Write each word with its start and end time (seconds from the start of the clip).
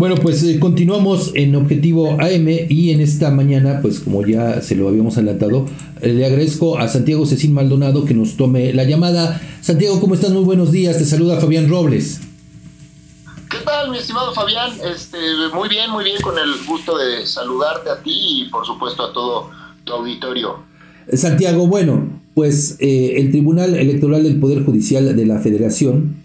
Bueno, 0.00 0.14
pues 0.14 0.42
eh, 0.44 0.58
continuamos 0.58 1.32
en 1.34 1.54
Objetivo 1.54 2.12
AM 2.12 2.48
y 2.48 2.90
en 2.90 3.02
esta 3.02 3.30
mañana, 3.30 3.80
pues 3.82 4.00
como 4.00 4.26
ya 4.26 4.62
se 4.62 4.74
lo 4.74 4.88
habíamos 4.88 5.18
adelantado, 5.18 5.66
eh, 6.00 6.14
le 6.14 6.24
agradezco 6.24 6.78
a 6.78 6.88
Santiago 6.88 7.26
Cecín 7.26 7.52
Maldonado 7.52 8.06
que 8.06 8.14
nos 8.14 8.38
tome 8.38 8.72
la 8.72 8.84
llamada. 8.84 9.38
Santiago, 9.60 10.00
¿cómo 10.00 10.14
estás? 10.14 10.30
Muy 10.30 10.42
buenos 10.42 10.72
días. 10.72 10.96
Te 10.96 11.04
saluda 11.04 11.38
Fabián 11.38 11.68
Robles. 11.68 12.18
¿Qué 13.50 13.58
tal, 13.62 13.90
mi 13.90 13.98
estimado 13.98 14.32
Fabián? 14.32 14.72
Este, 14.90 15.18
muy 15.52 15.68
bien, 15.68 15.90
muy 15.90 16.04
bien, 16.04 16.16
con 16.22 16.38
el 16.38 16.64
gusto 16.66 16.96
de 16.96 17.26
saludarte 17.26 17.90
a 17.90 18.02
ti 18.02 18.10
y 18.14 18.48
por 18.48 18.64
supuesto 18.64 19.04
a 19.04 19.12
todo 19.12 19.50
tu 19.84 19.92
auditorio. 19.92 20.60
Santiago, 21.12 21.66
bueno, 21.66 22.08
pues 22.32 22.78
eh, 22.80 23.16
el 23.18 23.30
Tribunal 23.30 23.76
Electoral 23.76 24.22
del 24.22 24.40
Poder 24.40 24.64
Judicial 24.64 25.14
de 25.14 25.26
la 25.26 25.40
Federación 25.40 26.16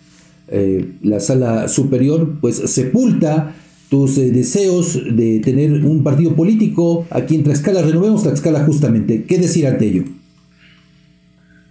eh, 0.48 0.94
la 1.02 1.20
sala 1.20 1.68
superior, 1.68 2.36
pues 2.40 2.58
sepulta 2.72 3.56
tus 3.90 4.18
eh, 4.18 4.32
deseos 4.32 4.94
de 5.16 5.40
tener 5.44 5.72
un 5.72 6.04
partido 6.04 6.36
político 6.36 7.06
aquí 7.12 7.36
en 7.36 7.44
Tlaxcala. 7.44 7.82
Renovemos 7.82 8.24
Tlaxcala 8.24 8.66
justamente. 8.66 9.26
¿Qué 9.26 9.38
decir 9.38 9.68
ante 9.68 9.86
ello? 9.86 10.04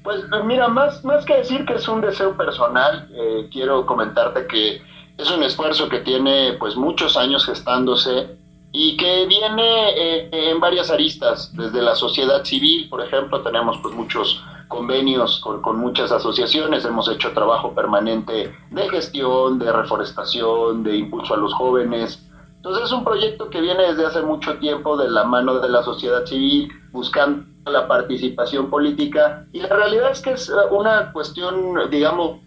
Pues 0.02 0.20
mira, 0.46 0.68
más, 0.68 1.04
más 1.04 1.24
que 1.24 1.36
decir 1.36 1.64
que 1.64 1.74
es 1.74 1.88
un 1.88 2.00
deseo 2.00 2.36
personal, 2.36 3.08
eh, 3.14 3.48
quiero 3.52 3.86
comentarte 3.86 4.46
que 4.46 4.80
es 5.16 5.30
un 5.30 5.42
esfuerzo 5.42 5.88
que 5.88 6.00
tiene 6.00 6.54
pues 6.58 6.76
muchos 6.76 7.16
años 7.16 7.46
gestándose 7.46 8.26
y 8.72 8.96
que 8.96 9.26
viene 9.26 10.50
en 10.50 10.58
varias 10.58 10.90
aristas, 10.90 11.52
desde 11.56 11.80
la 11.80 11.94
sociedad 11.94 12.42
civil, 12.42 12.88
por 12.88 13.00
ejemplo, 13.00 13.40
tenemos 13.40 13.78
pues 13.78 13.94
muchos 13.94 14.42
convenios 14.68 15.40
con, 15.40 15.78
muchas 15.78 16.12
asociaciones, 16.12 16.84
hemos 16.84 17.08
hecho 17.08 17.32
trabajo 17.32 17.74
permanente 17.74 18.54
de 18.70 18.88
gestión, 18.90 19.58
de 19.58 19.72
reforestación, 19.72 20.82
de 20.82 20.96
impulso 20.96 21.34
a 21.34 21.36
los 21.36 21.52
jóvenes. 21.54 22.20
Entonces 22.56 22.84
es 22.84 22.92
un 22.92 23.04
proyecto 23.04 23.50
que 23.50 23.60
viene 23.60 23.82
desde 23.88 24.06
hace 24.06 24.22
mucho 24.22 24.56
tiempo 24.58 24.96
de 24.96 25.10
la 25.10 25.24
mano 25.24 25.60
de 25.60 25.68
la 25.68 25.82
sociedad 25.82 26.24
civil, 26.24 26.72
buscando 26.92 27.44
la 27.66 27.88
participación 27.88 28.68
política 28.68 29.46
y 29.52 29.60
la 29.60 29.68
realidad 29.68 30.12
es 30.12 30.20
que 30.20 30.32
es 30.32 30.50
una 30.70 31.12
cuestión, 31.12 31.90
digamos, 31.90 32.40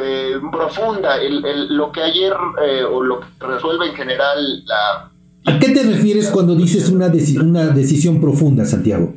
eh, 0.00 0.34
profunda, 0.50 1.16
lo 1.68 1.92
que 1.92 2.02
ayer 2.02 2.32
eh, 2.64 2.82
o 2.84 3.02
lo 3.02 3.20
que 3.20 3.26
resuelve 3.40 3.86
en 3.86 3.94
general 3.94 4.64
la... 4.64 5.10
¿A 5.46 5.58
qué 5.58 5.68
te 5.68 5.82
refieres 5.82 6.30
cuando 6.30 6.54
dices 6.54 6.88
una, 6.88 7.06
una 7.42 7.66
decisión 7.68 8.20
profunda, 8.20 8.64
Santiago? 8.64 9.14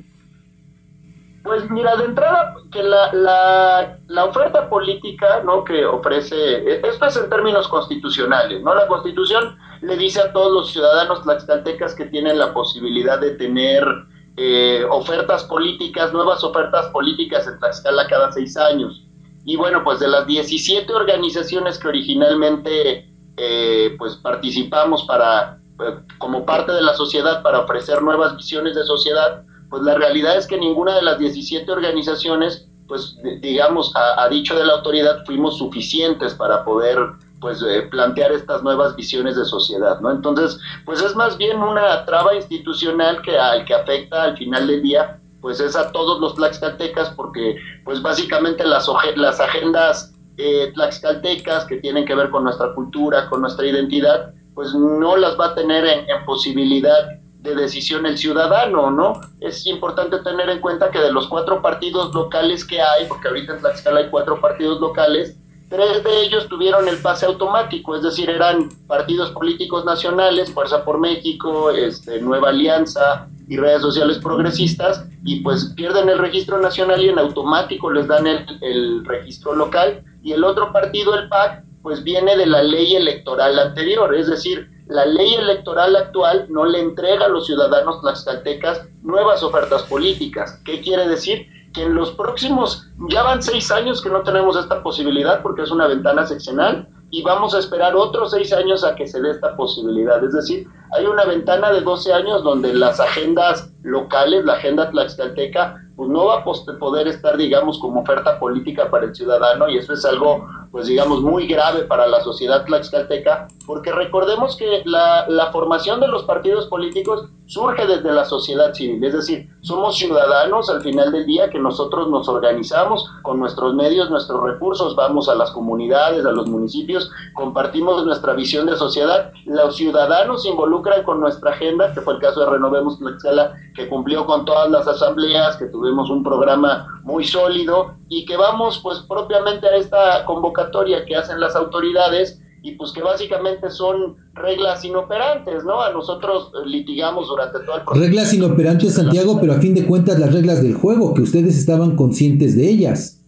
Pues 1.48 1.70
mira, 1.70 1.96
de 1.96 2.06
entrada, 2.06 2.56
que 2.72 2.84
la, 2.84 3.98
la, 4.08 4.26
oferta 4.26 4.70
política 4.70 5.42
¿no? 5.46 5.64
que 5.64 5.86
ofrece, 5.86 6.36
e, 6.36 6.82
esto 6.84 7.06
es 7.06 7.16
en 7.16 7.30
términos 7.30 7.70
constitucionales, 7.70 8.62
¿no? 8.62 8.76
La 8.76 8.86
constitución 8.88 9.58
le 9.82 9.96
dice 9.96 10.20
a 10.20 10.34
todos 10.34 10.52
los 10.52 10.72
ciudadanos 10.74 11.24
tlaxcaltecas 11.24 11.96
que 11.96 12.06
tienen 12.08 12.38
la 12.38 12.54
posibilidad 12.54 13.20
de 13.20 13.32
tener 13.32 13.88
eh, 14.36 14.86
ofertas 14.92 15.46
políticas, 15.46 16.14
nuevas 16.14 16.44
ofertas 16.44 16.88
políticas 16.90 17.48
en 17.48 17.58
Tlaxcala 17.58 18.06
cada 18.08 18.32
seis 18.32 18.56
años. 18.56 19.04
Y 19.46 19.56
bueno, 19.56 19.84
pues 19.84 20.00
de 20.00 20.08
las 20.08 20.28
17 20.28 20.94
organizaciones 20.94 21.80
que 21.80 21.88
originalmente 21.88 23.10
eh, 23.38 23.96
pues 23.98 24.16
participamos 24.18 25.06
para, 25.06 25.60
eh, 25.80 25.96
como 26.20 26.46
parte 26.46 26.72
de 26.72 26.82
la 26.84 26.94
sociedad 26.94 27.42
para 27.42 27.62
ofrecer 27.62 28.02
nuevas 28.04 28.36
visiones 28.36 28.76
de 28.76 28.84
sociedad, 28.84 29.44
pues 29.70 29.84
la 29.84 29.96
realidad 29.96 30.38
es 30.38 30.48
que 30.48 30.58
ninguna 30.58 30.96
de 30.96 31.02
las 31.02 31.20
17 31.20 31.70
organizaciones, 31.72 32.68
pues 32.88 33.18
digamos, 33.42 33.94
a, 33.96 34.28
dicho 34.30 34.58
de 34.58 34.66
la 34.66 34.74
autoridad, 34.74 35.26
fuimos 35.26 35.58
suficientes 35.58 36.34
para 36.34 36.64
poder 36.64 36.98
pues 37.40 37.62
eh, 37.62 37.84
plantear 37.92 38.32
estas 38.32 38.64
nuevas 38.64 38.96
visiones 38.96 39.36
de 39.36 39.46
sociedad, 39.46 40.00
¿no? 40.00 40.12
Entonces, 40.12 40.60
pues 40.86 41.02
es 41.02 41.16
más 41.16 41.38
bien 41.38 41.62
una 41.62 42.04
traba 42.06 42.34
institucional 42.34 43.22
que 43.22 43.38
al 43.38 43.66
que 43.66 43.76
afecta 43.76 44.24
al 44.24 44.38
final 44.38 44.66
del 44.68 44.82
día, 44.82 45.20
pues 45.42 45.60
es 45.60 45.76
a 45.76 45.92
todos 45.92 46.20
los 46.20 46.34
tlaxcaltecas, 46.36 47.12
porque 47.12 47.58
pues 47.84 48.02
básicamente 48.02 48.66
las, 48.66 48.90
las 49.16 49.40
agendas 49.40 50.16
eh, 50.38 50.72
tlaxcaltecas 50.74 51.66
que 51.66 51.78
tienen 51.78 52.06
que 52.06 52.16
ver 52.16 52.32
con 52.32 52.44
nuestra 52.44 52.74
cultura, 52.74 53.30
con 53.30 53.42
nuestra 53.42 53.68
identidad, 53.68 54.34
pues 54.56 54.74
no 54.74 55.16
las 55.16 55.40
va 55.40 55.48
a 55.48 55.56
tener 55.56 55.86
en 55.86 56.26
posibilidad 56.26 57.20
de 57.48 57.56
decisión 57.56 58.06
el 58.06 58.18
ciudadano, 58.18 58.92
¿no? 58.92 59.22
Es 59.40 59.66
importante 59.66 60.20
tener 60.20 60.50
en 60.50 60.60
cuenta 60.60 60.92
que 60.92 61.00
de 61.00 61.12
los 61.12 61.28
cuatro 61.28 61.62
partidos 61.62 62.14
locales 62.14 62.66
que 62.66 62.82
hay, 62.82 63.06
porque 63.08 63.30
ahorita 63.30 63.54
en 63.54 63.60
Tlaxcala 63.60 64.02
hay 64.02 64.10
cuatro 64.10 64.42
partidos 64.42 64.82
locales, 64.82 65.38
tres 65.70 66.04
de 66.04 66.22
ellos 66.24 66.48
tuvieron 66.50 66.88
el 66.88 66.98
pase 66.98 67.26
automático, 67.26 67.96
es 67.96 68.04
decir, 68.04 68.30
eran 68.30 68.70
partidos 68.88 69.32
políticos 69.32 69.86
nacionales, 69.86 70.52
Fuerza 70.52 70.84
por 70.84 71.00
México, 71.00 71.72
este, 71.72 72.22
Nueva 72.22 72.50
Alianza 72.50 73.28
y 73.48 73.56
redes 73.56 73.82
sociales 73.82 74.18
progresistas, 74.18 75.06
y 75.24 75.40
pues 75.40 75.74
pierden 75.76 76.10
el 76.10 76.18
registro 76.18 76.60
nacional 76.60 77.02
y 77.02 77.10
en 77.10 77.20
automático 77.20 77.92
les 77.92 78.08
dan 78.08 78.28
el, 78.28 78.46
el 78.62 79.06
registro 79.06 79.56
local, 79.56 80.04
y 80.22 80.34
el 80.34 80.44
otro 80.44 80.74
partido, 80.74 81.16
el 81.16 81.30
PAC, 81.30 81.64
pues 81.82 82.04
viene 82.04 82.36
de 82.36 82.46
la 82.46 82.62
ley 82.62 82.98
electoral 82.98 83.58
anterior, 83.58 84.14
es 84.14 84.28
decir, 84.28 84.70
la 84.90 85.06
ley 85.06 85.36
electoral 85.36 85.96
actual 85.96 86.46
no 86.50 86.66
le 86.66 86.80
entrega 86.80 87.26
a 87.26 87.30
los 87.30 87.46
ciudadanos 87.46 88.02
tlaxcaltecas 88.02 88.88
nuevas 89.02 89.44
ofertas 89.44 89.84
políticas. 89.84 90.62
¿Qué 90.64 90.82
quiere 90.82 91.08
decir? 91.08 91.48
Que 91.74 91.84
en 91.84 91.96
los 91.96 92.12
próximos, 92.12 92.88
ya 93.10 93.24
van 93.24 93.42
seis 93.42 93.70
años 93.72 94.02
que 94.02 94.10
no 94.10 94.24
tenemos 94.24 94.56
esta 94.56 94.82
posibilidad 94.82 95.42
porque 95.42 95.64
es 95.64 95.72
una 95.72 95.88
ventana 95.88 96.26
seccional 96.26 96.88
y 97.10 97.22
vamos 97.22 97.54
a 97.54 97.60
esperar 97.60 97.96
otros 97.96 98.32
seis 98.32 98.52
años 98.54 98.84
a 98.84 98.96
que 98.96 99.08
se 99.08 99.22
dé 99.22 99.32
esta 99.32 99.56
posibilidad. 99.56 100.24
Es 100.24 100.34
decir, 100.34 100.68
hay 100.98 101.06
una 101.06 101.26
ventana 101.26 101.72
de 101.72 101.82
12 101.82 102.14
años 102.14 102.44
donde 102.44 102.74
las 102.74 103.00
agendas 103.00 103.72
locales, 103.84 104.46
la 104.46 104.54
agenda 104.54 104.90
tlaxcalteca, 104.90 105.76
pues 105.96 106.10
no 106.10 106.26
va 106.26 106.40
a 106.40 106.44
poder 106.44 107.08
estar, 107.08 107.38
digamos, 107.38 107.80
como 107.80 108.02
oferta 108.02 108.40
política 108.40 108.90
para 108.90 109.06
el 109.06 109.16
ciudadano 109.16 109.68
y 109.68 109.78
eso 109.78 109.94
es 109.94 110.06
algo 110.06 110.48
pues 110.72 110.88
digamos, 110.88 111.22
muy 111.22 111.48
grave 111.48 111.84
para 111.84 112.08
la 112.08 112.22
sociedad 112.22 112.66
tlaxcalteca, 112.66 113.48
porque 113.66 113.92
recordemos 113.92 114.56
que 114.56 114.84
la, 114.86 115.28
la, 115.28 115.52
formación 115.52 116.00
de 116.00 116.08
los 116.08 116.24
partidos 116.24 116.68
políticos 116.68 117.30
surge 117.46 117.88
desde 117.88 118.12
la 118.12 118.26
sociedad 118.26 118.74
civil, 118.74 119.04
es 119.04 119.14
decir, 119.14 119.50
somos 119.62 119.98
ciudadanos 119.98 120.70
al 120.70 120.82
final 120.82 121.12
del 121.12 121.26
día 121.26 121.50
que 121.50 121.60
nosotros 121.60 122.10
nos 122.10 122.28
organizamos 122.28 123.10
con 123.22 123.40
nuestros 123.40 123.74
medios, 123.74 124.10
nuestros 124.10 124.44
recursos, 124.44 124.96
vamos 124.96 125.30
a 125.30 125.36
las 125.36 125.52
comunidades, 125.52 126.26
a 126.26 126.32
los 126.32 126.48
municipios, 126.48 127.10
compartimos 127.34 128.06
nuestra 128.06 128.34
visión 128.34 128.66
de 128.66 128.76
sociedad, 128.76 129.32
los 129.46 129.78
ciudadanos 129.78 130.44
se 130.44 130.50
involucran 130.50 131.04
con 131.04 131.20
nuestra 131.20 131.52
agenda, 131.52 131.94
que 131.94 132.02
fue 132.02 132.16
el 132.16 132.20
caso 132.20 132.42
de 132.42 132.50
Renovemos 132.50 133.00
Tlaxcala, 133.00 133.54
que 133.76 133.88
cumplió 133.88 134.26
con 134.26 134.44
todas 134.46 134.70
las 134.70 134.88
asambleas, 134.88 135.56
que 135.58 135.68
tuvimos 135.68 136.10
un 136.10 136.24
programa 136.24 136.97
muy 137.08 137.24
sólido 137.24 137.96
y 138.10 138.26
que 138.26 138.36
vamos 138.36 138.82
pues 138.84 139.00
propiamente 139.08 139.66
a 139.66 139.78
esta 139.78 140.26
convocatoria 140.26 141.06
que 141.06 141.16
hacen 141.16 141.40
las 141.40 141.56
autoridades 141.56 142.40
y 142.62 142.74
pues 142.74 142.92
que 142.92 143.02
básicamente 143.02 143.70
son 143.72 144.18
reglas 144.34 144.84
inoperantes, 144.84 145.64
¿no? 145.64 145.82
A 145.82 145.92
nosotros 145.94 146.52
eh, 146.54 146.68
litigamos 146.68 147.30
durante 147.30 147.60
todo 147.62 147.78
el 147.78 147.84
proceso. 147.84 148.06
Reglas 148.06 148.34
inoperantes, 148.34 148.96
Santiago, 148.96 149.38
pero 149.40 149.54
a 149.54 149.56
fin 149.56 149.74
de 149.74 149.86
cuentas 149.86 150.20
las 150.20 150.34
reglas 150.34 150.62
del 150.62 150.74
juego, 150.74 151.14
que 151.14 151.22
ustedes 151.22 151.58
estaban 151.58 151.96
conscientes 151.96 152.58
de 152.58 152.70
ellas. 152.70 153.24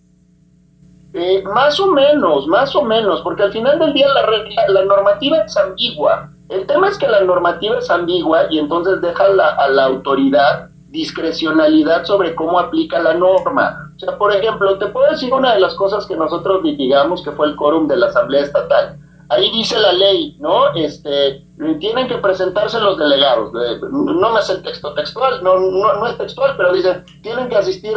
Eh, 1.13 1.41
más 1.43 1.79
o 1.79 1.89
menos, 1.93 2.47
más 2.47 2.75
o 2.75 2.83
menos, 2.83 3.21
porque 3.21 3.43
al 3.43 3.53
final 3.53 3.79
del 3.79 3.93
día 3.93 4.07
la, 4.13 4.25
regla, 4.25 4.61
la 4.67 4.83
normativa 4.83 5.37
es 5.37 5.55
ambigua. 5.55 6.33
El 6.49 6.67
tema 6.67 6.89
es 6.89 6.97
que 6.97 7.07
la 7.07 7.21
normativa 7.21 7.77
es 7.77 7.89
ambigua 7.89 8.41
y 8.49 8.59
entonces 8.59 8.99
deja 9.01 9.23
a 9.23 9.69
la 9.69 9.85
autoridad 9.85 10.68
discrecionalidad 10.91 12.05
sobre 12.05 12.35
cómo 12.35 12.59
aplica 12.59 12.99
la 12.99 13.13
norma. 13.13 13.91
O 13.95 13.99
sea, 13.99 14.17
por 14.17 14.33
ejemplo, 14.33 14.77
te 14.77 14.87
puedo 14.87 15.09
decir 15.11 15.33
una 15.33 15.53
de 15.53 15.59
las 15.59 15.75
cosas 15.75 16.05
que 16.05 16.15
nosotros 16.15 16.63
litigamos, 16.63 17.23
que 17.23 17.31
fue 17.31 17.47
el 17.47 17.55
quórum 17.55 17.87
de 17.87 17.97
la 17.97 18.07
Asamblea 18.07 18.43
Estatal. 18.43 18.97
Ahí 19.29 19.51
dice 19.51 19.77
la 19.77 19.93
ley, 19.93 20.35
¿no? 20.39 20.73
Este, 20.73 21.45
tienen 21.79 22.07
que 22.07 22.17
presentarse 22.17 22.79
los 22.79 22.97
delegados. 22.97 23.51
No 23.91 24.31
me 24.31 24.39
hace 24.39 24.53
el 24.53 24.63
texto 24.63 24.93
textual, 24.95 25.43
no, 25.43 25.59
no, 25.59 26.07
es 26.07 26.17
textual, 26.17 26.55
pero 26.57 26.73
dice, 26.73 27.03
tienen 27.21 27.47
que 27.47 27.57
asistir 27.57 27.95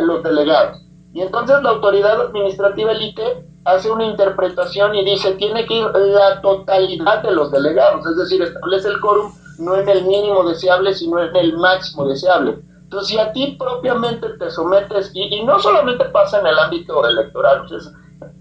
los 0.00 0.22
delegados. 0.24 0.82
Y 1.12 1.20
entonces 1.20 1.62
la 1.62 1.70
autoridad 1.70 2.20
administrativa 2.20 2.92
elite 2.92 3.46
hace 3.64 3.90
una 3.90 4.06
interpretación 4.06 4.94
y 4.96 5.04
dice, 5.04 5.32
tiene 5.32 5.66
que 5.66 5.74
ir 5.74 5.86
la 5.94 6.40
totalidad 6.40 7.22
de 7.22 7.30
los 7.30 7.52
delegados, 7.52 8.04
es 8.06 8.16
decir, 8.16 8.42
establece 8.42 8.88
el 8.88 9.00
quórum 9.00 9.30
no 9.58 9.76
en 9.76 9.88
el 9.88 10.04
mínimo 10.04 10.48
deseable, 10.48 10.94
sino 10.94 11.18
en 11.20 11.34
el 11.34 11.56
máximo 11.56 12.06
deseable. 12.06 12.58
Entonces, 12.84 13.08
si 13.08 13.18
a 13.18 13.32
ti 13.32 13.56
propiamente 13.58 14.28
te 14.38 14.50
sometes, 14.50 15.10
y, 15.14 15.42
no 15.44 15.58
solamente 15.58 16.04
pasa 16.06 16.40
en 16.40 16.46
el 16.46 16.58
ámbito 16.58 17.06
electoral, 17.06 17.64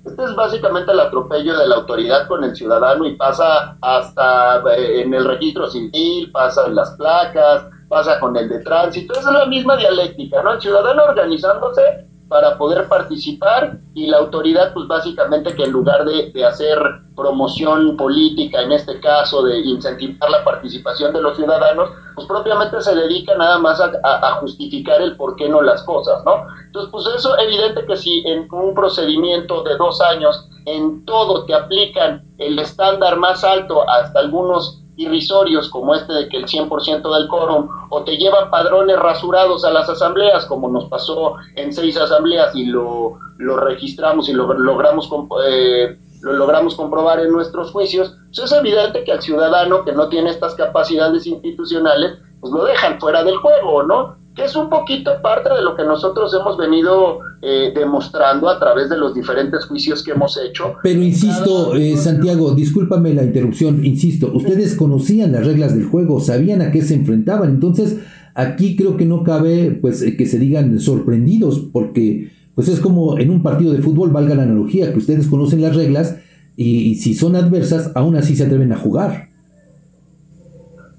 este 0.05 0.23
es 0.23 0.35
básicamente 0.35 0.91
el 0.91 0.99
atropello 0.99 1.57
de 1.57 1.67
la 1.67 1.75
autoridad 1.75 2.27
con 2.27 2.43
el 2.43 2.55
ciudadano 2.55 3.05
y 3.05 3.15
pasa 3.15 3.77
hasta 3.81 4.61
eh, 4.75 5.01
en 5.01 5.13
el 5.13 5.25
registro 5.25 5.69
civil, 5.69 6.31
pasa 6.31 6.65
en 6.67 6.75
las 6.75 6.91
placas, 6.91 7.65
pasa 7.87 8.19
con 8.19 8.35
el 8.35 8.49
de 8.49 8.59
tránsito, 8.59 9.13
es 9.13 9.25
la 9.25 9.45
misma 9.45 9.77
dialéctica, 9.77 10.41
¿no? 10.43 10.53
El 10.53 10.61
ciudadano 10.61 11.03
organizándose 11.03 12.10
para 12.31 12.57
poder 12.57 12.87
participar 12.87 13.77
y 13.93 14.07
la 14.07 14.19
autoridad 14.19 14.73
pues 14.73 14.87
básicamente 14.87 15.53
que 15.53 15.65
en 15.65 15.71
lugar 15.71 16.05
de, 16.05 16.45
hacer 16.45 16.79
promoción 17.13 17.97
política, 17.97 18.61
en 18.61 18.71
este 18.71 19.01
caso 19.01 19.43
de 19.43 19.59
incentivar 19.59 20.31
la 20.31 20.41
participación 20.45 21.11
de 21.11 21.21
los 21.21 21.35
ciudadanos, 21.35 21.89
pues 22.15 22.25
propiamente 22.27 22.79
se 22.79 22.95
dedica 22.95 23.35
nada 23.35 23.59
más 23.59 23.81
a, 23.81 23.91
a, 24.05 24.35
justificar 24.35 25.01
el 25.01 25.17
por 25.17 25.35
qué 25.35 25.49
no 25.49 25.61
las 25.61 25.83
cosas, 25.83 26.23
¿no? 26.23 26.45
Entonces 26.67 26.89
pues 26.89 27.05
eso 27.17 27.37
evidente 27.37 27.85
que 27.85 27.97
si 27.97 28.23
en 28.25 28.47
un 28.49 28.73
procedimiento 28.73 29.63
de 29.63 29.75
dos 29.75 29.99
años 29.99 30.47
en 30.67 31.03
todo 31.03 31.43
te 31.43 31.53
aplican 31.53 32.23
el 32.37 32.57
estándar 32.59 33.17
más 33.17 33.43
alto 33.43 33.83
hasta 33.89 34.19
algunos 34.19 34.80
irrisorios 35.01 35.69
como 35.69 35.95
este 35.95 36.13
de 36.13 36.29
que 36.29 36.37
el 36.37 36.45
100% 36.45 37.13
del 37.13 37.27
quórum 37.27 37.67
o 37.89 38.03
te 38.03 38.17
llevan 38.17 38.49
padrones 38.49 38.97
rasurados 38.99 39.65
a 39.65 39.71
las 39.71 39.89
asambleas 39.89 40.45
como 40.45 40.69
nos 40.69 40.85
pasó 40.85 41.35
en 41.55 41.73
seis 41.73 41.97
asambleas 41.97 42.55
y 42.55 42.65
lo, 42.65 43.17
lo 43.37 43.57
registramos 43.57 44.29
y 44.29 44.33
lo 44.33 44.53
logramos 44.53 45.09
eh, 45.45 45.97
lo 46.21 46.33
logramos 46.33 46.75
comprobar 46.75 47.19
en 47.19 47.31
nuestros 47.31 47.71
juicios, 47.71 48.15
pues 48.27 48.39
es 48.39 48.51
evidente 48.51 49.03
que 49.03 49.11
al 49.11 49.21
ciudadano 49.21 49.83
que 49.83 49.91
no 49.91 50.07
tiene 50.07 50.29
estas 50.29 50.53
capacidades 50.55 51.25
institucionales, 51.25 52.17
pues 52.39 52.53
lo 52.53 52.63
dejan 52.63 52.99
fuera 52.99 53.23
del 53.23 53.37
juego, 53.37 53.83
¿no? 53.83 54.20
Que 54.41 54.47
es 54.47 54.55
un 54.55 54.71
poquito 54.71 55.11
parte 55.21 55.53
de 55.53 55.61
lo 55.61 55.75
que 55.75 55.83
nosotros 55.83 56.33
hemos 56.33 56.57
venido 56.57 57.19
eh, 57.43 57.71
demostrando 57.75 58.49
a 58.49 58.57
través 58.57 58.89
de 58.89 58.97
los 58.97 59.13
diferentes 59.13 59.65
juicios 59.65 60.01
que 60.03 60.11
hemos 60.11 60.35
hecho. 60.43 60.73
Pero 60.81 60.99
insisto, 60.99 61.75
eh, 61.75 61.95
Santiago, 61.95 62.55
discúlpame 62.55 63.13
la 63.13 63.23
interrupción, 63.23 63.85
insisto, 63.85 64.31
ustedes 64.33 64.75
conocían 64.75 65.31
las 65.31 65.45
reglas 65.45 65.75
del 65.75 65.85
juego, 65.85 66.19
sabían 66.19 66.63
a 66.63 66.71
qué 66.71 66.81
se 66.81 66.95
enfrentaban, 66.95 67.51
entonces 67.51 67.99
aquí 68.33 68.75
creo 68.75 68.97
que 68.97 69.05
no 69.05 69.23
cabe 69.23 69.77
pues 69.79 70.03
que 70.17 70.25
se 70.25 70.39
digan 70.39 70.79
sorprendidos, 70.79 71.59
porque 71.71 72.31
pues 72.55 72.67
es 72.67 72.79
como 72.79 73.19
en 73.19 73.29
un 73.29 73.43
partido 73.43 73.73
de 73.73 73.83
fútbol, 73.83 74.09
valga 74.09 74.33
la 74.33 74.43
analogía, 74.43 74.91
que 74.91 74.97
ustedes 74.97 75.27
conocen 75.27 75.61
las 75.61 75.75
reglas 75.75 76.17
y 76.55 76.95
si 76.95 77.13
son 77.13 77.35
adversas, 77.35 77.91
aún 77.93 78.15
así 78.15 78.35
se 78.35 78.45
atreven 78.45 78.71
a 78.71 78.77
jugar. 78.77 79.30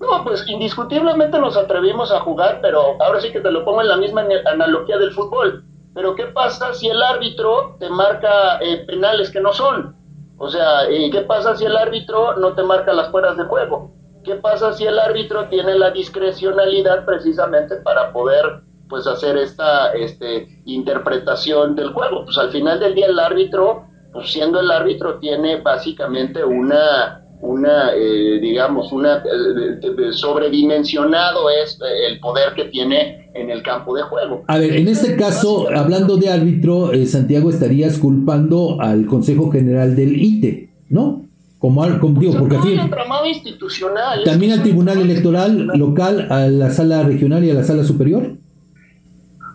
No, 0.02 0.24
pues 0.24 0.44
indiscutiblemente 0.48 1.38
nos 1.38 1.56
atrevimos 1.56 2.10
a 2.10 2.18
jugar, 2.20 2.58
pero 2.60 3.00
ahora 3.00 3.20
sí 3.20 3.30
que 3.30 3.40
te 3.40 3.52
lo 3.52 3.64
pongo 3.64 3.82
en 3.82 3.88
la 3.88 3.96
misma 3.96 4.26
analogía 4.46 4.98
del 4.98 5.12
fútbol. 5.12 5.64
Pero 5.94 6.16
¿qué 6.16 6.26
pasa 6.26 6.74
si 6.74 6.88
el 6.88 7.00
árbitro 7.00 7.76
te 7.78 7.88
marca 7.88 8.58
eh, 8.60 8.78
penales 8.84 9.30
que 9.30 9.40
no 9.40 9.52
son? 9.52 9.94
O 10.38 10.50
sea, 10.50 10.88
¿qué 10.88 11.20
pasa 11.20 11.54
si 11.54 11.66
el 11.66 11.76
árbitro 11.76 12.36
no 12.36 12.52
te 12.54 12.64
marca 12.64 12.92
las 12.92 13.10
fueras 13.12 13.36
de 13.36 13.44
juego? 13.44 13.92
¿Qué 14.24 14.34
pasa 14.34 14.72
si 14.72 14.84
el 14.84 14.98
árbitro 14.98 15.46
tiene 15.46 15.78
la 15.78 15.92
discrecionalidad 15.92 17.04
precisamente 17.04 17.76
para 17.76 18.12
poder 18.12 18.62
pues 18.88 19.06
hacer 19.06 19.36
esta 19.36 19.92
este, 19.92 20.48
interpretación 20.64 21.76
del 21.76 21.92
juego? 21.92 22.24
Pues 22.24 22.38
al 22.38 22.50
final 22.50 22.80
del 22.80 22.96
día 22.96 23.06
el 23.06 23.20
árbitro, 23.20 23.86
pues 24.12 24.32
siendo 24.32 24.58
el 24.58 24.70
árbitro, 24.72 25.20
tiene 25.20 25.60
básicamente 25.60 26.42
una 26.44 27.21
una, 27.42 27.92
eh, 27.92 28.38
digamos, 28.40 28.92
una 28.92 29.16
eh, 29.16 30.12
sobredimensionado 30.12 31.50
es 31.50 31.74
eh, 31.80 32.12
el 32.12 32.20
poder 32.20 32.54
que 32.54 32.66
tiene 32.66 33.30
en 33.34 33.50
el 33.50 33.62
campo 33.62 33.96
de 33.96 34.02
juego. 34.04 34.44
A 34.46 34.58
ver, 34.58 34.76
en 34.76 34.86
este 34.86 35.16
caso, 35.16 35.66
hablando 35.74 36.16
de 36.16 36.30
árbitro, 36.30 36.92
Santiago, 37.04 37.50
estarías 37.50 37.98
culpando 37.98 38.80
al 38.80 39.06
Consejo 39.06 39.50
General 39.50 39.96
del 39.96 40.22
ITE, 40.22 40.70
¿no? 40.88 41.24
Como, 41.58 41.82
como 41.98 42.20
digo, 42.20 42.34
porque 42.38 42.56
aquí, 42.56 42.78
institucional. 43.26 44.22
También 44.24 44.52
al 44.52 44.62
Tribunal 44.62 44.98
Electoral 44.98 45.66
local, 45.74 46.28
a 46.30 46.46
la 46.46 46.70
sala 46.70 47.02
regional 47.02 47.44
y 47.44 47.50
a 47.50 47.54
la 47.54 47.64
sala 47.64 47.82
superior. 47.84 48.36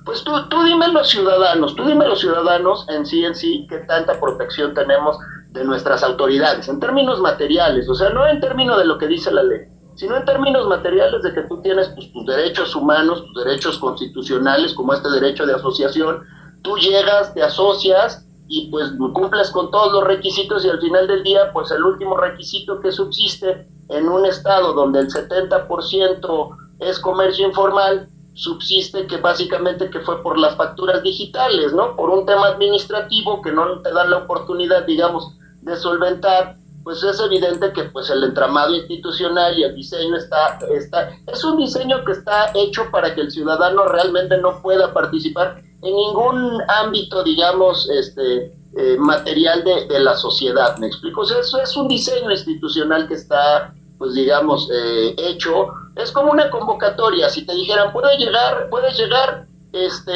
Pues 0.06 0.24
tú, 0.24 0.32
tú 0.50 0.64
dime 0.64 0.88
los 0.90 1.10
ciudadanos, 1.10 1.76
tú 1.76 1.86
dime 1.86 2.08
los 2.08 2.20
ciudadanos 2.20 2.86
en 2.90 3.06
sí 3.06 3.26
en 3.26 3.36
sí 3.36 3.68
qué 3.70 3.80
tanta 3.80 4.18
protección 4.20 4.74
tenemos 4.74 5.18
de 5.52 5.64
nuestras 5.64 6.04
autoridades, 6.04 6.68
en 6.68 6.80
términos 6.80 7.20
materiales, 7.20 7.88
o 7.90 7.96
sea, 7.96 8.10
no 8.10 8.28
en 8.28 8.40
términos 8.40 8.78
de 8.78 8.86
lo 8.86 8.98
que 8.98 9.08
dice 9.08 9.32
la 9.32 9.44
ley, 9.44 9.62
sino 9.96 10.16
en 10.16 10.26
términos 10.26 10.68
materiales 10.68 11.24
de 11.24 11.34
que 11.34 11.42
tú 11.44 11.62
tienes 11.62 11.90
pues, 11.90 12.12
tus 12.12 12.26
derechos 12.26 12.76
humanos, 12.76 13.24
tus 13.26 13.44
derechos 13.44 13.78
constitucionales, 13.80 14.74
como 14.74 14.94
este 14.94 15.10
derecho 15.10 15.46
de 15.46 15.56
asociación, 15.56 16.24
tú 16.62 16.78
llegas, 16.78 17.34
te 17.34 17.42
asocias 17.42 18.26
y 18.48 18.70
pues 18.70 18.92
cumples 19.14 19.50
con 19.52 19.72
todos 19.72 19.92
los 19.92 20.04
requisitos 20.04 20.64
y 20.66 20.70
al 20.70 20.80
final 20.80 21.08
del 21.08 21.24
día, 21.24 21.52
pues 21.52 21.72
el 21.72 21.84
último 21.84 22.16
requisito 22.16 22.80
que 22.80 22.92
subsiste 22.92 23.68
en 23.90 24.08
un 24.08 24.26
estado 24.26 24.74
donde 24.74 25.00
el 25.00 25.08
70% 25.08 26.58
es 26.80 27.00
comercio 27.00 27.48
informal, 27.48 28.10
subsiste 28.38 29.08
que 29.08 29.18
básicamente 29.18 29.90
que 29.90 30.00
fue 30.02 30.22
por 30.22 30.38
las 30.38 30.56
facturas 30.56 31.02
digitales, 31.02 31.74
¿no? 31.74 31.96
Por 31.96 32.12
un 32.12 32.26
tema 32.26 32.50
administrativo 32.50 33.42
que 33.42 33.52
no 33.52 33.82
te 33.82 33.92
dan 33.92 34.12
la 34.12 34.18
oportunidad, 34.18 34.86
digamos, 34.86 35.34
de 35.62 35.76
solventar, 35.76 36.56
pues 36.84 37.02
es 37.04 37.20
evidente 37.20 37.74
que 37.74 37.86
pues 37.86 38.12
el 38.12 38.24
entramado 38.24 38.76
institucional 38.76 39.58
y 39.58 39.64
el 39.64 39.76
diseño 39.76 40.16
está, 40.16 40.60
está, 40.72 41.10
es 41.26 41.44
un 41.44 41.58
diseño 41.58 42.06
que 42.06 42.12
está 42.12 42.52
hecho 42.54 42.84
para 42.92 43.14
que 43.16 43.22
el 43.22 43.32
ciudadano 43.32 43.86
realmente 43.86 44.38
no 44.38 44.62
pueda 44.62 44.94
participar 44.94 45.60
en 45.82 45.96
ningún 45.96 46.62
ámbito, 46.68 47.24
digamos, 47.24 47.90
este, 47.90 48.56
eh, 48.78 48.98
material 49.00 49.64
de, 49.64 49.88
de, 49.88 50.00
la 50.00 50.16
sociedad, 50.16 50.78
¿me 50.78 50.88
explico? 50.88 51.22
O 51.22 51.26
sea, 51.26 51.40
es 51.40 51.76
un 51.76 51.88
diseño 51.88 52.30
institucional 52.30 53.08
que 53.08 53.16
está, 53.16 53.74
pues 53.98 54.14
digamos, 54.14 54.70
eh, 54.72 55.16
hecho, 55.18 55.70
es 56.02 56.12
como 56.12 56.32
una 56.32 56.50
convocatoria, 56.50 57.30
si 57.30 57.46
te 57.46 57.54
dijeran, 57.54 57.92
puedes 57.92 58.18
llegar, 58.18 58.70
puedes 58.70 58.98
llegar 58.98 59.48
este, 59.74 60.12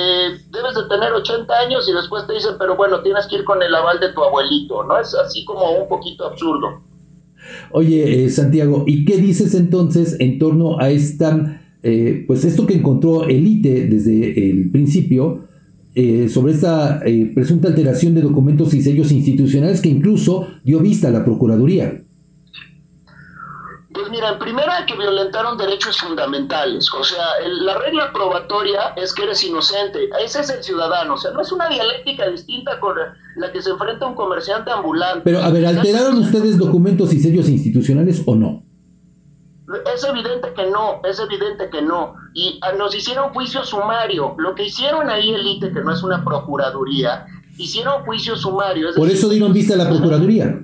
debes 0.52 0.76
de 0.76 0.88
tener 0.90 1.12
80 1.14 1.54
años 1.54 1.88
y 1.90 1.94
después 1.94 2.26
te 2.26 2.34
dicen, 2.34 2.54
pero 2.58 2.76
bueno, 2.76 3.02
tienes 3.02 3.28
que 3.28 3.38
ir 3.38 3.44
con 3.44 3.62
el 3.62 3.74
aval 3.74 4.00
de 4.00 4.14
tu 4.14 4.24
abuelito, 4.24 4.84
¿no? 4.84 5.00
Es 5.00 5.14
así 5.14 5.44
como 5.46 5.70
un 5.72 5.88
poquito 5.88 6.26
absurdo. 6.26 6.82
Oye, 7.72 8.26
eh, 8.26 8.30
Santiago, 8.30 8.84
¿y 8.88 9.06
qué 9.06 9.18
dices 9.18 9.54
entonces 9.56 10.16
en 10.20 10.40
torno 10.40 10.80
a 10.80 10.90
esta, 10.90 11.62
eh, 11.84 12.24
pues 12.28 12.46
esto 12.46 12.66
que 12.66 12.76
encontró 12.76 13.24
Elite 13.24 13.88
desde 13.88 14.50
el 14.50 14.72
principio, 14.72 15.46
eh, 15.94 16.30
sobre 16.30 16.54
esta 16.54 17.02
presunta 17.36 17.68
alteración 17.68 18.16
de 18.16 18.22
documentos 18.22 18.74
y 18.74 18.82
sellos 18.82 19.12
institucionales 19.12 19.82
que 19.82 19.90
incluso 19.90 20.48
dio 20.64 20.80
vista 20.80 21.10
a 21.10 21.12
la 21.12 21.26
Procuraduría? 21.26 22.02
Pues 23.94 24.10
mira, 24.10 24.30
en 24.30 24.40
primera 24.40 24.86
que 24.86 24.96
violentaron 24.96 25.58
derechos 25.58 25.98
fundamentales, 25.98 26.90
o 26.94 27.04
sea, 27.04 27.26
la 27.46 27.78
regla 27.78 28.14
probatoria 28.14 28.94
es 28.96 29.14
que 29.14 29.24
eres 29.24 29.44
inocente, 29.44 30.10
ese 30.24 30.40
es 30.42 30.50
el 30.50 30.64
ciudadano, 30.64 31.16
o 31.16 31.18
sea, 31.18 31.32
no 31.32 31.42
es 31.42 31.52
una 31.52 31.68
dialéctica 31.68 32.30
distinta 32.30 32.80
con 32.80 32.96
la 33.36 33.52
que 33.52 33.62
se 33.62 33.72
enfrenta 33.72 34.06
un 34.06 34.16
comerciante 34.16 34.72
ambulante. 34.72 35.22
Pero 35.26 35.42
a 35.42 35.50
ver, 35.50 35.66
¿alteraron 35.66 36.20
ustedes 36.20 36.58
documentos 36.58 37.12
y 37.14 37.20
sellos 37.20 37.50
institucionales 37.50 38.24
o 38.26 38.36
no? 38.36 38.64
Es 39.94 40.04
evidente 40.04 40.54
que 40.56 40.70
no, 40.70 41.02
es 41.04 41.20
evidente 41.20 41.70
que 41.70 41.82
no. 41.82 42.16
Y 42.34 42.60
ah, 42.62 42.74
nos 42.78 42.96
hicieron 42.96 43.34
juicio 43.34 43.64
sumario. 43.64 44.36
Lo 44.38 44.54
que 44.56 44.66
hicieron 44.66 45.10
ahí, 45.10 45.34
Elite, 45.34 45.72
que 45.72 45.82
no 45.82 45.94
es 45.94 46.04
una 46.04 46.24
procuraduría, 46.24 47.26
hicieron 47.58 48.04
juicio 48.04 48.36
sumario. 48.36 48.90
Por 48.96 49.10
eso 49.10 49.30
dieron 49.30 49.54
vista 49.54 49.76
a 49.76 49.78
la 49.78 49.90
procuraduría. 49.90 50.62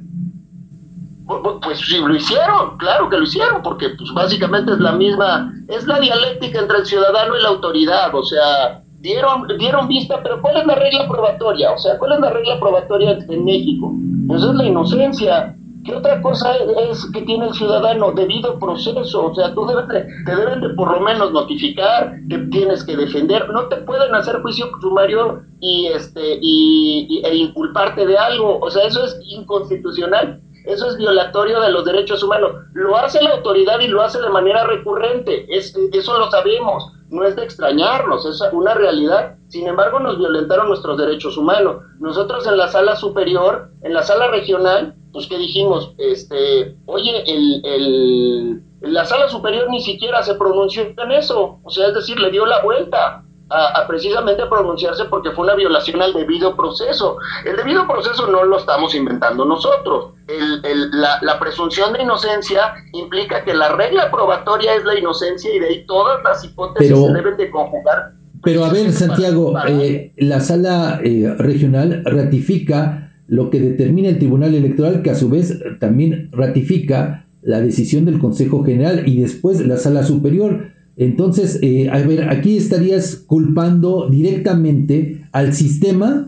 Pues 1.61 1.79
sí, 1.79 1.97
lo 1.99 2.15
hicieron, 2.15 2.77
claro 2.77 3.09
que 3.09 3.17
lo 3.17 3.23
hicieron, 3.23 3.61
porque 3.61 3.89
pues 3.89 4.13
básicamente 4.13 4.71
es 4.71 4.79
la 4.79 4.93
misma, 4.93 5.53
es 5.67 5.85
la 5.85 5.99
dialéctica 5.99 6.59
entre 6.59 6.77
el 6.77 6.85
ciudadano 6.85 7.37
y 7.37 7.41
la 7.41 7.49
autoridad, 7.49 8.15
o 8.15 8.23
sea, 8.23 8.81
dieron, 9.01 9.45
dieron 9.57 9.87
vista, 9.87 10.21
pero 10.23 10.41
¿cuál 10.41 10.57
es 10.57 10.65
la 10.65 10.75
regla 10.75 11.07
probatoria? 11.07 11.71
O 11.71 11.77
sea, 11.77 11.97
¿cuál 11.97 12.13
es 12.13 12.19
la 12.19 12.29
regla 12.29 12.59
probatoria 12.59 13.17
en 13.27 13.43
México? 13.43 13.93
Pues 14.27 14.43
es 14.43 14.53
la 14.53 14.65
inocencia. 14.65 15.53
¿Qué 15.83 15.95
otra 15.95 16.21
cosa 16.21 16.53
es 16.89 17.09
que 17.13 17.21
tiene 17.21 17.47
el 17.47 17.53
ciudadano? 17.53 18.11
Debido 18.11 18.59
proceso, 18.59 19.27
o 19.27 19.33
sea, 19.33 19.53
tú 19.53 19.65
debes 19.65 19.87
te 20.25 20.35
deben 20.35 20.59
de 20.59 20.69
por 20.69 20.91
lo 20.91 20.99
menos 20.99 21.31
notificar, 21.31 22.13
te 22.27 22.39
tienes 22.49 22.83
que 22.83 22.97
defender, 22.97 23.47
no 23.49 23.67
te 23.69 23.77
pueden 23.77 24.13
hacer 24.13 24.41
juicio 24.41 24.69
sumario 24.81 25.43
y 25.61 25.85
este 25.87 26.39
y, 26.41 27.21
e 27.23 27.35
inculparte 27.35 28.05
de 28.05 28.17
algo, 28.17 28.59
o 28.59 28.69
sea, 28.69 28.85
eso 28.85 29.01
es 29.05 29.17
inconstitucional 29.29 30.41
eso 30.67 30.87
es 30.87 30.97
violatorio 30.97 31.59
de 31.61 31.71
los 31.71 31.85
derechos 31.85 32.21
humanos. 32.23 32.51
Lo 32.73 32.97
hace 32.97 33.21
la 33.21 33.31
autoridad 33.31 33.79
y 33.79 33.87
lo 33.87 34.01
hace 34.01 34.21
de 34.21 34.29
manera 34.29 34.65
recurrente. 34.65 35.45
Es, 35.49 35.75
eso 35.93 36.17
lo 36.17 36.29
sabemos. 36.29 36.91
No 37.09 37.23
es 37.23 37.35
de 37.37 37.43
extrañarnos, 37.43 38.25
es 38.25 38.41
una 38.51 38.73
realidad. 38.73 39.35
Sin 39.47 39.65
embargo, 39.65 39.99
nos 39.99 40.17
violentaron 40.17 40.67
nuestros 40.67 40.97
derechos 40.97 41.37
humanos. 41.37 41.77
Nosotros 41.99 42.45
en 42.47 42.57
la 42.57 42.67
sala 42.67 42.97
superior, 42.97 43.69
en 43.81 43.93
la 43.93 44.03
sala 44.03 44.27
regional, 44.27 44.93
pues 45.13 45.27
que 45.27 45.37
dijimos, 45.37 45.93
este, 45.97 46.75
oye, 46.85 47.23
el, 47.25 47.61
el, 47.63 48.61
la 48.81 49.05
sala 49.05 49.29
superior 49.29 49.69
ni 49.69 49.81
siquiera 49.81 50.21
se 50.21 50.35
pronunció 50.35 50.83
en 50.97 51.11
eso. 51.11 51.59
O 51.63 51.69
sea, 51.69 51.87
es 51.87 51.93
decir, 51.93 52.19
le 52.19 52.29
dio 52.29 52.45
la 52.45 52.61
vuelta 52.61 53.23
a, 53.49 53.87
precisamente 53.87 54.41
a 54.41 54.49
pronunciarse 54.49 55.05
porque 55.05 55.31
fue 55.31 55.45
una 55.45 55.55
violación 55.55 56.01
al 56.01 56.13
debido 56.13 56.55
proceso. 56.55 57.17
El 57.45 57.55
debido 57.55 57.87
proceso 57.87 58.27
no 58.27 58.43
lo 58.43 58.57
estamos 58.57 58.93
inventando 58.93 59.45
nosotros. 59.45 60.13
El, 60.27 60.91
la, 60.91 61.39
presunción 61.39 61.93
de 61.93 62.03
inocencia 62.03 62.73
implica 62.93 63.43
que 63.43 63.53
la 63.53 63.69
regla 63.69 64.11
probatoria 64.11 64.75
es 64.75 64.83
la 64.83 64.97
inocencia 64.97 65.53
y 65.53 65.59
de 65.59 65.67
ahí 65.67 65.85
todas 65.85 66.21
las 66.23 66.43
hipótesis 66.43 66.97
se 66.97 67.13
deben 67.13 67.37
de 67.37 67.49
conjugar 67.49 68.11
Pero 68.43 68.65
a 68.65 68.69
ver, 68.69 68.91
Santiago, 68.91 69.53
eh, 69.67 70.11
la 70.17 70.41
sala 70.41 70.99
eh, 71.03 71.33
regional 71.37 72.01
ratifica 72.03 73.11
lo 73.27 73.49
que 73.49 73.59
determina 73.59 74.09
el 74.09 74.19
Tribunal 74.19 74.55
Electoral, 74.55 75.01
que 75.01 75.11
a 75.11 75.15
su 75.15 75.29
vez 75.29 75.57
también 75.79 76.29
ratifica 76.31 77.25
la 77.41 77.61
decisión 77.61 78.05
del 78.05 78.19
Consejo 78.19 78.63
General 78.63 79.03
y 79.07 79.21
después 79.21 79.65
la 79.65 79.77
sala 79.77 80.03
superior. 80.03 80.67
Entonces, 80.97 81.59
eh, 81.61 81.89
a 81.91 81.99
ver, 81.99 82.27
aquí 82.29 82.57
estarías 82.57 83.15
culpando 83.15 84.09
directamente 84.09 85.27
al 85.31 85.53
sistema, 85.53 86.27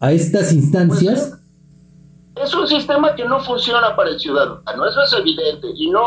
a 0.00 0.12
estas 0.12 0.52
instancias. 0.52 1.38
Pues, 2.34 2.48
es 2.48 2.54
un 2.54 2.66
sistema 2.66 3.14
que 3.14 3.24
no 3.24 3.38
funciona 3.40 3.94
para 3.94 4.10
el 4.10 4.18
ciudadano, 4.18 4.62
eso 4.66 5.02
es 5.02 5.12
evidente, 5.20 5.68
y 5.76 5.90
no, 5.90 6.02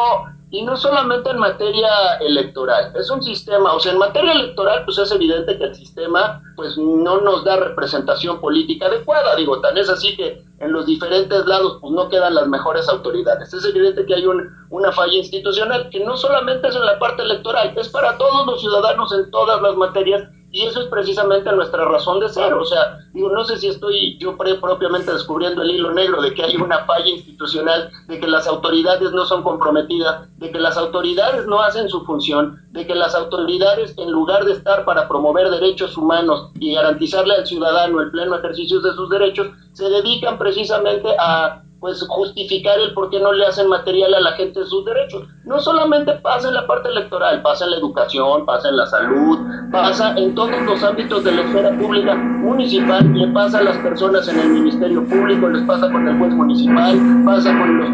y 0.53 0.62
no 0.62 0.77
solamente 0.77 1.31
en 1.31 1.39
materia 1.39 1.89
electoral, 2.22 2.93
es 2.95 3.10
un 3.10 3.24
sistema, 3.24 3.74
o 3.74 3.79
sea, 3.79 3.91
en 3.91 3.98
materia 3.98 4.33
electoral 4.33 4.86
pues 4.86 5.00
es 5.00 5.12
evidente 5.12 5.57
que 5.57 5.63
el 5.63 5.74
sistema 5.74 6.43
pues 6.55 6.77
no 6.77 7.22
nos 7.22 7.43
da 7.43 7.55
representación 7.55 8.39
política 8.39 8.86
adecuada, 8.86 9.36
digo, 9.36 9.60
tan 9.62 9.75
es 9.79 9.89
así 9.89 10.15
que 10.15 10.43
en 10.60 10.72
los 10.72 10.86
diferentes 10.86 11.43
lados 11.48 11.79
pues 11.81 11.91
no 11.91 12.07
quedan 12.07 12.36
las 12.36 12.48
mejores 12.48 12.88
autoridades. 12.88 13.51
Es 13.51 13.65
evidente 13.65 14.05
que 14.05 14.13
hay 14.13 14.27
un, 14.27 14.48
una 14.69 14.91
falla 14.91 15.15
institucional 15.15 15.89
que 15.89 16.05
no 16.05 16.15
solamente 16.15 16.67
es 16.67 16.75
en 16.75 16.86
la 16.86 17.00
parte 17.00 17.24
electoral, 17.24 17.74
es 17.75 17.89
para 17.89 18.15
todos 18.19 18.45
los 18.45 18.62
ciudadanos 18.62 19.12
en 19.12 19.31
todas 19.31 19.60
las 19.60 19.75
materias 19.75 20.22
y 20.53 20.62
eso 20.62 20.81
es 20.81 20.88
precisamente 20.88 21.51
nuestra 21.51 21.83
razón 21.86 22.19
de 22.19 22.29
ser. 22.29 22.53
O 22.53 22.63
sea, 22.63 23.00
digo, 23.12 23.29
no 23.29 23.43
sé 23.43 23.57
si 23.57 23.69
estoy 23.69 24.19
yo 24.19 24.38
propiamente 24.38 25.12
descubriendo 25.12 25.63
el 25.63 25.72
hilo 25.72 25.91
negro 25.93 26.22
de 26.22 26.31
que 26.36 26.43
hay 26.43 26.55
una 26.57 26.86
falla 26.86 27.10
institucional, 27.10 27.89
de 28.07 28.19
que 28.19 28.27
las 28.27 28.45
autoridades 28.45 29.12
no 29.13 29.25
son 29.25 29.41
comprometidas, 29.41 30.29
de 30.38 30.51
que 30.51 30.60
las 30.60 30.77
autoridades 30.77 31.48
no 31.48 31.60
hacen 31.60 31.89
su 31.89 32.05
función, 32.05 32.62
de 32.72 32.86
que 32.86 32.93
las 32.93 33.15
autoridades, 33.15 33.98
en 33.98 34.12
lugar 34.12 34.45
de 34.45 34.53
estar 34.53 34.86
para 34.86 35.07
promover 35.07 35.50
derechos 35.50 35.98
humanos 35.98 36.51
y 36.60 36.75
garantizarle 36.75 37.33
al 37.33 37.48
ciudadano 37.48 38.00
el 38.00 38.12
pleno 38.12 38.38
ejercicio 38.38 38.79
de 38.81 38.93
sus 38.93 39.10
derechos, 39.10 39.48
se 39.72 39.89
dedican 39.89 40.38
precisamente 40.38 41.10
a 41.19 41.63
pues 41.84 42.02
justificar 42.08 42.80
el 42.80 42.94
por 42.94 43.10
qué 43.10 43.20
no 43.20 43.34
le 43.34 43.46
hacen 43.46 43.68
material 43.68 44.13
a 44.13 44.22
la 44.22 44.32
gente 44.38 44.63
sus 44.63 44.86
derechos. 44.86 45.28
No 45.44 45.60
solamente 45.60 46.13
pasa 46.13 46.48
en 46.48 46.54
la 46.54 46.66
parte 46.66 46.88
electoral, 46.88 47.42
pasa 47.42 47.66
en 47.66 47.72
la 47.72 47.78
educación, 47.78 48.46
pasa 48.46 48.70
en 48.70 48.78
la 48.78 48.86
salud, 48.86 49.40
pasa 49.70 50.16
en 50.16 50.34
todos 50.34 50.62
los 50.62 50.82
ámbitos 50.82 51.25
de 51.25 51.34
la 51.34 51.42
esfera 51.42 51.78
pública 51.78 52.16
municipal, 52.16 53.13
le 53.13 53.28
pasa 53.34 53.58
a 53.58 53.63
las 53.63 53.75
personas 53.80 54.25
en 54.30 54.40
el 54.40 54.50
Ministerio 54.52 55.04
Público, 55.04 55.50
les 55.50 55.62
pasa 55.63 55.92
con 55.92 56.08
el 56.08 56.18
juez 56.18 56.32
municipal, 56.32 56.98
pasa 57.25 57.50
con 57.50 57.78
los, 57.78 57.90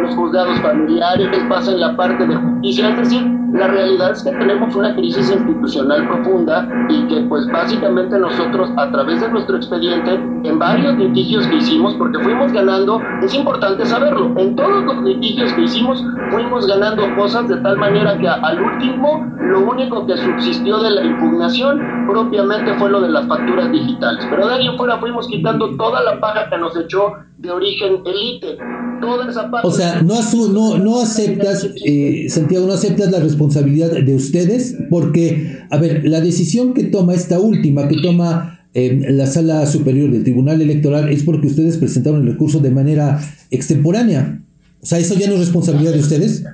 los 0.00 0.14
juzgados 0.14 0.58
familiares, 0.60 1.28
pasa 1.48 1.72
en 1.72 1.80
la 1.80 1.96
parte 1.96 2.26
de 2.26 2.34
justicia, 2.34 2.90
es 2.90 2.96
decir, 2.98 3.40
la 3.52 3.66
realidad 3.66 4.12
es 4.12 4.22
que 4.22 4.30
tenemos 4.30 4.74
una 4.76 4.94
crisis 4.94 5.30
institucional 5.30 6.06
profunda 6.06 6.68
y 6.88 7.02
que 7.08 7.20
pues 7.22 7.46
básicamente 7.48 8.18
nosotros 8.18 8.70
a 8.76 8.90
través 8.90 9.20
de 9.20 9.28
nuestro 9.28 9.56
expediente 9.56 10.14
en 10.44 10.58
varios 10.58 10.96
litigios 10.96 11.46
que 11.48 11.56
hicimos, 11.56 11.94
porque 11.94 12.18
fuimos 12.20 12.52
ganando, 12.52 13.00
es 13.22 13.34
importante 13.34 13.84
saberlo, 13.86 14.32
en 14.38 14.54
todos 14.54 14.84
los 14.84 15.02
litigios 15.02 15.52
que 15.54 15.62
hicimos 15.62 16.04
fuimos 16.30 16.66
ganando 16.66 17.02
cosas 17.16 17.48
de 17.48 17.56
tal 17.56 17.76
manera 17.76 18.16
que 18.18 18.28
al 18.28 18.62
último 18.62 19.26
lo 19.40 19.60
único 19.68 20.06
que 20.06 20.16
subsistió 20.16 20.78
de 20.78 20.90
la 20.90 21.04
impugnación 21.04 22.06
propiamente 22.08 22.74
fue 22.74 22.90
lo 22.90 23.00
de 23.00 23.08
las 23.08 23.26
facturas 23.26 23.70
digitales, 23.72 24.24
pero 24.30 24.46
de 24.46 24.54
ahí 24.54 24.66
en 24.66 24.76
fuera 24.76 24.98
fuimos 24.98 25.26
quitando 25.26 25.76
toda 25.76 26.02
la 26.02 26.20
paga 26.20 26.48
que 26.48 26.56
nos 26.56 26.76
echó 26.76 27.14
de 27.38 27.50
origen 27.50 28.02
elite. 28.06 28.58
Toda 29.00 29.30
esa 29.30 29.50
parte 29.50 29.66
o 29.66 29.70
sea, 29.70 30.02
no, 30.02 30.20
no, 30.48 30.78
no 30.78 31.00
aceptas, 31.00 31.68
eh, 31.84 32.26
Santiago, 32.28 32.66
no 32.66 32.72
aceptas 32.72 33.10
la 33.10 33.20
responsabilidad 33.20 33.90
de 33.90 34.14
ustedes, 34.14 34.76
porque, 34.90 35.64
a 35.70 35.78
ver, 35.78 36.06
la 36.06 36.20
decisión 36.20 36.74
que 36.74 36.84
toma 36.84 37.14
esta 37.14 37.38
última, 37.38 37.88
que 37.88 37.96
toma 38.00 38.60
eh, 38.74 39.00
la 39.10 39.26
sala 39.26 39.66
superior 39.66 40.10
del 40.10 40.22
Tribunal 40.22 40.60
Electoral, 40.60 41.08
es 41.08 41.22
porque 41.22 41.46
ustedes 41.46 41.76
presentaron 41.76 42.22
el 42.22 42.32
recurso 42.32 42.60
de 42.60 42.70
manera 42.70 43.20
extemporánea. 43.50 44.40
O 44.82 44.86
sea, 44.86 44.98
¿eso 44.98 45.14
ya 45.14 45.26
no 45.26 45.34
es 45.34 45.40
responsabilidad 45.40 45.92
de 45.92 46.00
ustedes? 46.00 46.44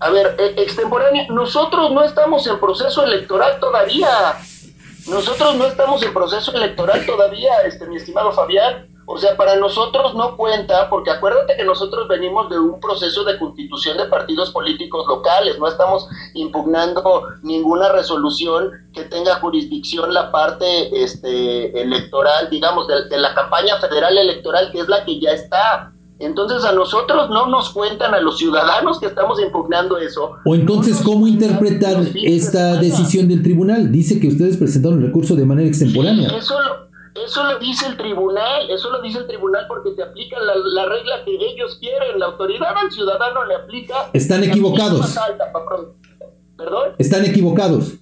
A 0.00 0.10
ver, 0.10 0.36
e, 0.38 0.62
extemporánea, 0.62 1.26
nosotros 1.28 1.92
no 1.92 2.04
estamos 2.04 2.46
en 2.46 2.60
proceso 2.60 3.04
electoral 3.04 3.58
todavía. 3.58 4.08
Nosotros 5.08 5.56
no 5.56 5.66
estamos 5.66 6.02
en 6.02 6.12
proceso 6.12 6.54
electoral 6.54 7.04
todavía, 7.06 7.52
este, 7.66 7.86
mi 7.86 7.96
estimado 7.96 8.32
Fabián. 8.32 8.93
O 9.06 9.18
sea, 9.18 9.36
para 9.36 9.56
nosotros 9.56 10.14
no 10.14 10.36
cuenta, 10.36 10.88
porque 10.88 11.10
acuérdate 11.10 11.56
que 11.56 11.64
nosotros 11.64 12.08
venimos 12.08 12.48
de 12.48 12.58
un 12.58 12.80
proceso 12.80 13.22
de 13.24 13.38
constitución 13.38 13.98
de 13.98 14.06
partidos 14.06 14.50
políticos 14.50 15.06
locales, 15.06 15.58
no 15.58 15.68
estamos 15.68 16.08
impugnando 16.32 17.02
ninguna 17.42 17.90
resolución 17.92 18.70
que 18.94 19.04
tenga 19.04 19.36
jurisdicción 19.36 20.14
la 20.14 20.32
parte 20.32 21.02
este, 21.02 21.80
electoral, 21.80 22.48
digamos, 22.50 22.86
de, 22.88 23.18
la 23.18 23.34
campaña 23.34 23.78
federal 23.78 24.16
electoral, 24.16 24.70
que 24.72 24.80
es 24.80 24.88
la 24.88 25.04
que 25.04 25.20
ya 25.20 25.32
está. 25.32 25.92
Entonces 26.20 26.64
a 26.64 26.72
nosotros 26.72 27.28
no 27.28 27.48
nos 27.48 27.70
cuentan 27.70 28.14
a 28.14 28.20
los 28.20 28.38
ciudadanos 28.38 29.00
que 29.00 29.06
estamos 29.06 29.40
impugnando 29.40 29.98
eso. 29.98 30.36
O 30.46 30.54
entonces, 30.54 31.02
¿cómo 31.04 31.26
interpretar 31.26 31.96
esta 32.14 32.76
decisión 32.76 33.28
del 33.28 33.42
tribunal? 33.42 33.90
Dice 33.90 34.20
que 34.20 34.28
ustedes 34.28 34.56
presentaron 34.56 35.00
el 35.00 35.06
recurso 35.06 35.34
de 35.34 35.44
manera 35.44 35.68
extemporánea. 35.68 36.28
eso 36.38 36.54
eso 37.14 37.44
lo 37.44 37.58
dice 37.60 37.86
el 37.86 37.96
tribunal, 37.96 38.68
eso 38.70 38.90
lo 38.90 39.00
dice 39.00 39.18
el 39.18 39.26
tribunal 39.28 39.66
porque 39.68 39.92
te 39.92 40.02
aplican 40.02 40.40
la, 40.44 40.84
regla 40.86 41.24
que 41.24 41.32
ellos 41.32 41.78
quieren. 41.78 42.18
La 42.18 42.26
autoridad 42.26 42.76
al 42.76 42.90
ciudadano 42.90 43.44
le 43.44 43.54
aplica. 43.54 44.10
Están 44.12 44.42
equivocados. 44.42 45.16
¿Perdón? 46.56 46.94
Están 46.98 47.24
equivocados. 47.24 47.94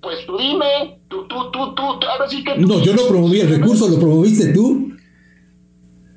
Pues 0.00 0.26
tú 0.26 0.36
dime, 0.36 1.00
tú, 1.08 1.28
tú, 1.28 1.50
tú, 1.52 1.74
tú, 1.74 1.82
ahora 1.82 2.28
sí 2.28 2.42
que. 2.42 2.56
no, 2.58 2.80
yo 2.80 2.92
no 2.92 3.06
promoví 3.06 3.40
el 3.40 3.48
recurso, 3.48 3.88
lo 3.88 3.98
promoviste 3.98 4.52
tú. 4.52 4.90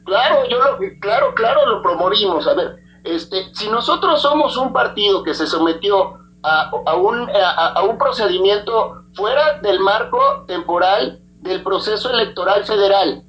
Claro, 0.06 0.50
yo 0.50 0.58
lo, 0.58 0.78
claro, 1.00 1.34
claro, 1.36 1.66
lo 1.68 1.82
promovimos. 1.84 2.48
A 2.48 2.54
ver, 2.56 2.78
este, 3.04 3.54
si 3.54 3.70
nosotros 3.70 4.22
somos 4.22 4.58
un 4.58 4.74
partido 4.74 5.24
que 5.24 5.34
se 5.34 5.46
sometió 5.46 6.16
a, 6.42 6.72
a, 6.86 6.96
un, 6.96 7.30
a 7.30 7.84
un 7.84 7.98
procedimiento 7.98 9.04
fuera 9.14 9.60
del 9.62 9.80
marco 9.80 10.20
temporal 10.48 11.22
del 11.48 11.64
proceso 11.64 12.10
electoral 12.10 12.66
federal. 12.66 13.24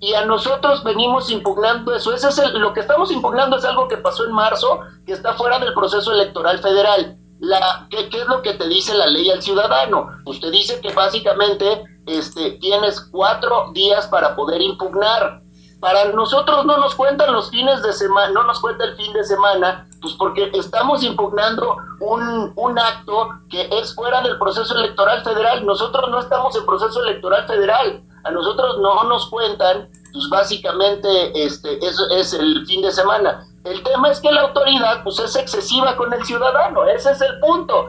Y 0.00 0.14
a 0.14 0.24
nosotros 0.24 0.82
venimos 0.82 1.30
impugnando 1.30 1.94
eso. 1.94 2.12
Ese 2.12 2.28
es 2.28 2.52
lo 2.54 2.72
que 2.72 2.80
estamos 2.80 3.10
impugnando 3.12 3.56
es 3.56 3.64
algo 3.64 3.86
que 3.86 3.96
pasó 3.96 4.24
en 4.24 4.32
marzo, 4.32 4.80
que 5.06 5.12
está 5.12 5.34
fuera 5.34 5.58
del 5.60 5.72
proceso 5.74 6.12
electoral 6.12 6.58
federal. 6.58 7.16
La, 7.38 7.86
¿qué, 7.90 8.08
¿Qué 8.08 8.20
es 8.20 8.26
lo 8.26 8.42
que 8.42 8.54
te 8.54 8.68
dice 8.68 8.94
la 8.94 9.06
ley 9.06 9.30
al 9.30 9.42
ciudadano? 9.42 10.08
Usted 10.26 10.50
dice 10.50 10.80
que 10.80 10.92
básicamente 10.92 11.84
este, 12.06 12.52
tienes 12.52 13.00
cuatro 13.00 13.70
días 13.72 14.06
para 14.08 14.34
poder 14.34 14.60
impugnar. 14.60 15.42
Para 15.80 16.06
nosotros 16.12 16.64
no 16.64 16.78
nos 16.78 16.94
cuentan 16.94 17.32
los 17.32 17.50
fines 17.50 17.82
de 17.82 17.92
semana, 17.92 18.32
no 18.32 18.44
nos 18.44 18.60
cuenta 18.60 18.84
el 18.84 18.96
fin 18.96 19.12
de 19.12 19.24
semana, 19.24 19.88
pues 20.02 20.14
porque 20.14 20.50
estamos 20.52 21.02
impugnando 21.04 21.76
un, 22.00 22.52
un, 22.56 22.78
acto 22.78 23.28
que 23.48 23.68
es 23.70 23.94
fuera 23.94 24.20
del 24.22 24.36
proceso 24.38 24.74
electoral 24.74 25.22
federal. 25.22 25.64
Nosotros 25.64 26.10
no 26.10 26.18
estamos 26.18 26.56
en 26.56 26.66
proceso 26.66 27.02
electoral 27.04 27.46
federal. 27.46 28.02
A 28.24 28.30
nosotros 28.32 28.78
no 28.82 29.04
nos 29.04 29.30
cuentan, 29.30 29.88
pues 30.12 30.28
básicamente 30.28 31.08
este, 31.44 31.78
es, 31.78 31.96
es 32.18 32.34
el 32.34 32.66
fin 32.66 32.82
de 32.82 32.90
semana. 32.90 33.46
El 33.64 33.80
tema 33.84 34.10
es 34.10 34.18
que 34.18 34.32
la 34.32 34.42
autoridad 34.42 35.04
pues 35.04 35.20
es 35.20 35.36
excesiva 35.36 35.96
con 35.96 36.12
el 36.12 36.24
ciudadano, 36.24 36.84
ese 36.84 37.12
es 37.12 37.20
el 37.20 37.38
punto. 37.38 37.86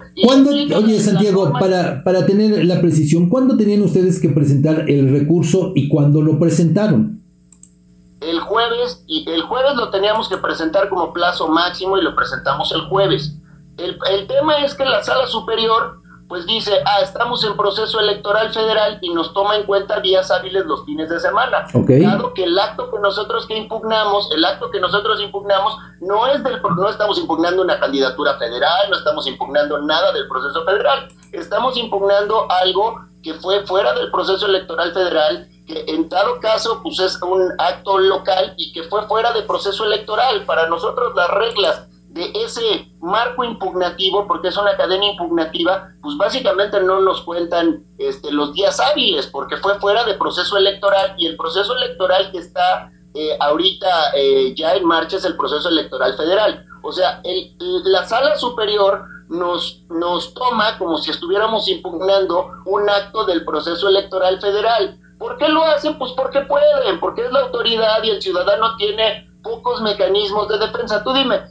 oye 0.78 1.00
Santiago, 1.00 1.52
para, 1.60 2.04
para 2.04 2.28
tener 2.28 2.64
la 2.66 2.80
precisión, 2.80 3.28
¿cuándo 3.28 3.58
tenían 3.58 3.82
ustedes 3.82 4.22
que 4.22 4.30
presentar 4.30 4.88
el 4.88 5.12
recurso 5.12 5.72
y 5.74 5.90
cuándo 5.90 6.22
lo 6.22 6.38
presentaron? 6.38 7.23
El 8.30 8.40
jueves 8.40 9.04
y 9.08 9.30
el 9.30 9.44
jueves 9.44 9.76
lo 9.76 9.90
teníamos 9.90 10.30
que 10.30 10.38
presentar 10.38 10.90
como 10.90 11.14
plazo 11.14 11.48
máximo 11.48 11.98
y 11.98 12.02
lo 12.02 12.16
presentamos 12.16 12.72
el 12.72 12.82
jueves. 12.88 13.36
El, 13.78 13.98
tema 14.28 14.60
es 14.60 14.76
que 14.76 14.86
la 14.86 15.04
sala 15.04 15.26
superior 15.28 16.00
pues 16.30 16.46
dice, 16.48 16.80
ah, 16.86 17.02
estamos 17.02 17.44
en 17.44 17.56
proceso 17.56 18.00
electoral 18.00 18.52
federal 18.52 18.98
y 19.02 19.14
nos 19.14 19.34
toma 19.34 19.56
en 19.56 19.64
cuenta 19.64 20.00
días 20.00 20.32
hábiles 20.32 20.66
los 20.66 20.84
fines 20.86 21.10
de 21.10 21.20
semana. 21.20 21.68
Dado 21.74 22.34
que 22.34 22.46
el 22.46 22.58
acto 22.58 22.90
que 22.90 23.00
nosotros 23.00 23.46
que 23.46 23.58
impugnamos, 23.58 24.32
el 24.32 24.44
acto 24.44 24.72
que 24.72 24.80
nosotros 24.80 25.22
impugnamos 25.22 25.78
no 26.02 26.26
es 26.28 26.44
del 26.44 26.62
no 26.62 26.90
estamos 26.90 27.20
impugnando 27.20 27.62
una 27.62 27.80
candidatura 27.80 28.36
federal, 28.38 28.90
no 28.90 28.98
estamos 28.98 29.28
impugnando 29.28 29.80
nada 29.82 30.12
del 30.14 30.28
proceso 30.28 30.64
federal, 30.64 31.08
estamos 31.34 31.78
impugnando 31.78 32.48
algo 32.50 33.02
que 33.22 33.34
fue 33.36 33.66
fuera 33.68 33.94
del 33.94 34.10
proceso 34.10 34.48
electoral 34.48 34.92
federal 34.94 35.48
que 35.66 35.86
en 35.88 36.10
dado 36.10 36.40
caso 36.40 36.82
pues 36.84 37.00
es 37.00 37.22
un 37.22 37.52
acto 37.58 37.98
local 37.98 38.54
y 38.58 38.74
que 38.74 38.84
fue 38.84 39.08
fuera 39.08 39.32
de 39.34 39.44
proceso 39.44 39.86
electoral. 39.86 40.46
Para 40.46 40.68
nosotros 40.68 41.14
las 41.16 41.30
reglas 41.30 41.88
de 42.10 42.32
ese 42.36 42.92
marco 43.00 43.44
impugnativo, 43.44 44.28
porque 44.28 44.50
es 44.50 44.58
una 44.58 44.78
cadena 44.78 45.06
impugnativa, 45.06 45.90
pues 46.02 46.16
básicamente 46.16 46.80
no 46.82 47.00
nos 47.02 47.22
cuentan 47.22 47.84
este, 47.98 48.32
los 48.32 48.54
días 48.54 48.80
hábiles, 48.80 49.28
porque 49.28 49.58
fue 49.58 49.80
fuera 49.80 50.04
de 50.04 50.14
proceso 50.14 50.58
electoral 50.58 51.16
y 51.18 51.26
el 51.26 51.36
proceso 51.36 51.76
electoral 51.76 52.32
que 52.32 52.38
está 52.38 52.92
eh, 53.16 53.38
ahorita 53.40 54.12
eh, 54.16 54.54
ya 54.56 54.76
en 54.76 54.86
marcha 54.86 55.18
es 55.18 55.26
el 55.26 55.38
proceso 55.38 55.70
electoral 55.70 56.16
federal. 56.16 56.66
O 56.84 56.92
sea, 56.92 57.22
el, 57.24 57.56
la 57.86 58.06
sala 58.06 58.36
superior 58.36 59.06
nos, 59.30 59.84
nos 59.90 60.34
toma 60.34 60.78
como 60.78 60.98
si 60.98 61.12
estuviéramos 61.12 61.68
impugnando 61.68 62.52
un 62.66 62.90
acto 62.90 63.26
del 63.26 63.46
proceso 63.46 63.88
electoral 63.88 64.40
federal. 64.40 65.00
¿Por 65.18 65.38
qué 65.38 65.48
lo 65.48 65.64
hacen? 65.64 65.98
Pues 65.98 66.12
porque 66.14 66.42
pueden, 66.42 67.00
porque 67.00 67.26
es 67.26 67.32
la 67.32 67.42
autoridad 67.42 68.04
y 68.04 68.10
el 68.10 68.22
ciudadano 68.22 68.76
tiene 68.78 69.30
pocos 69.44 69.82
mecanismos 69.82 70.48
de 70.48 70.58
defensa. 70.58 71.04
Tú 71.04 71.14
dime, 71.14 71.42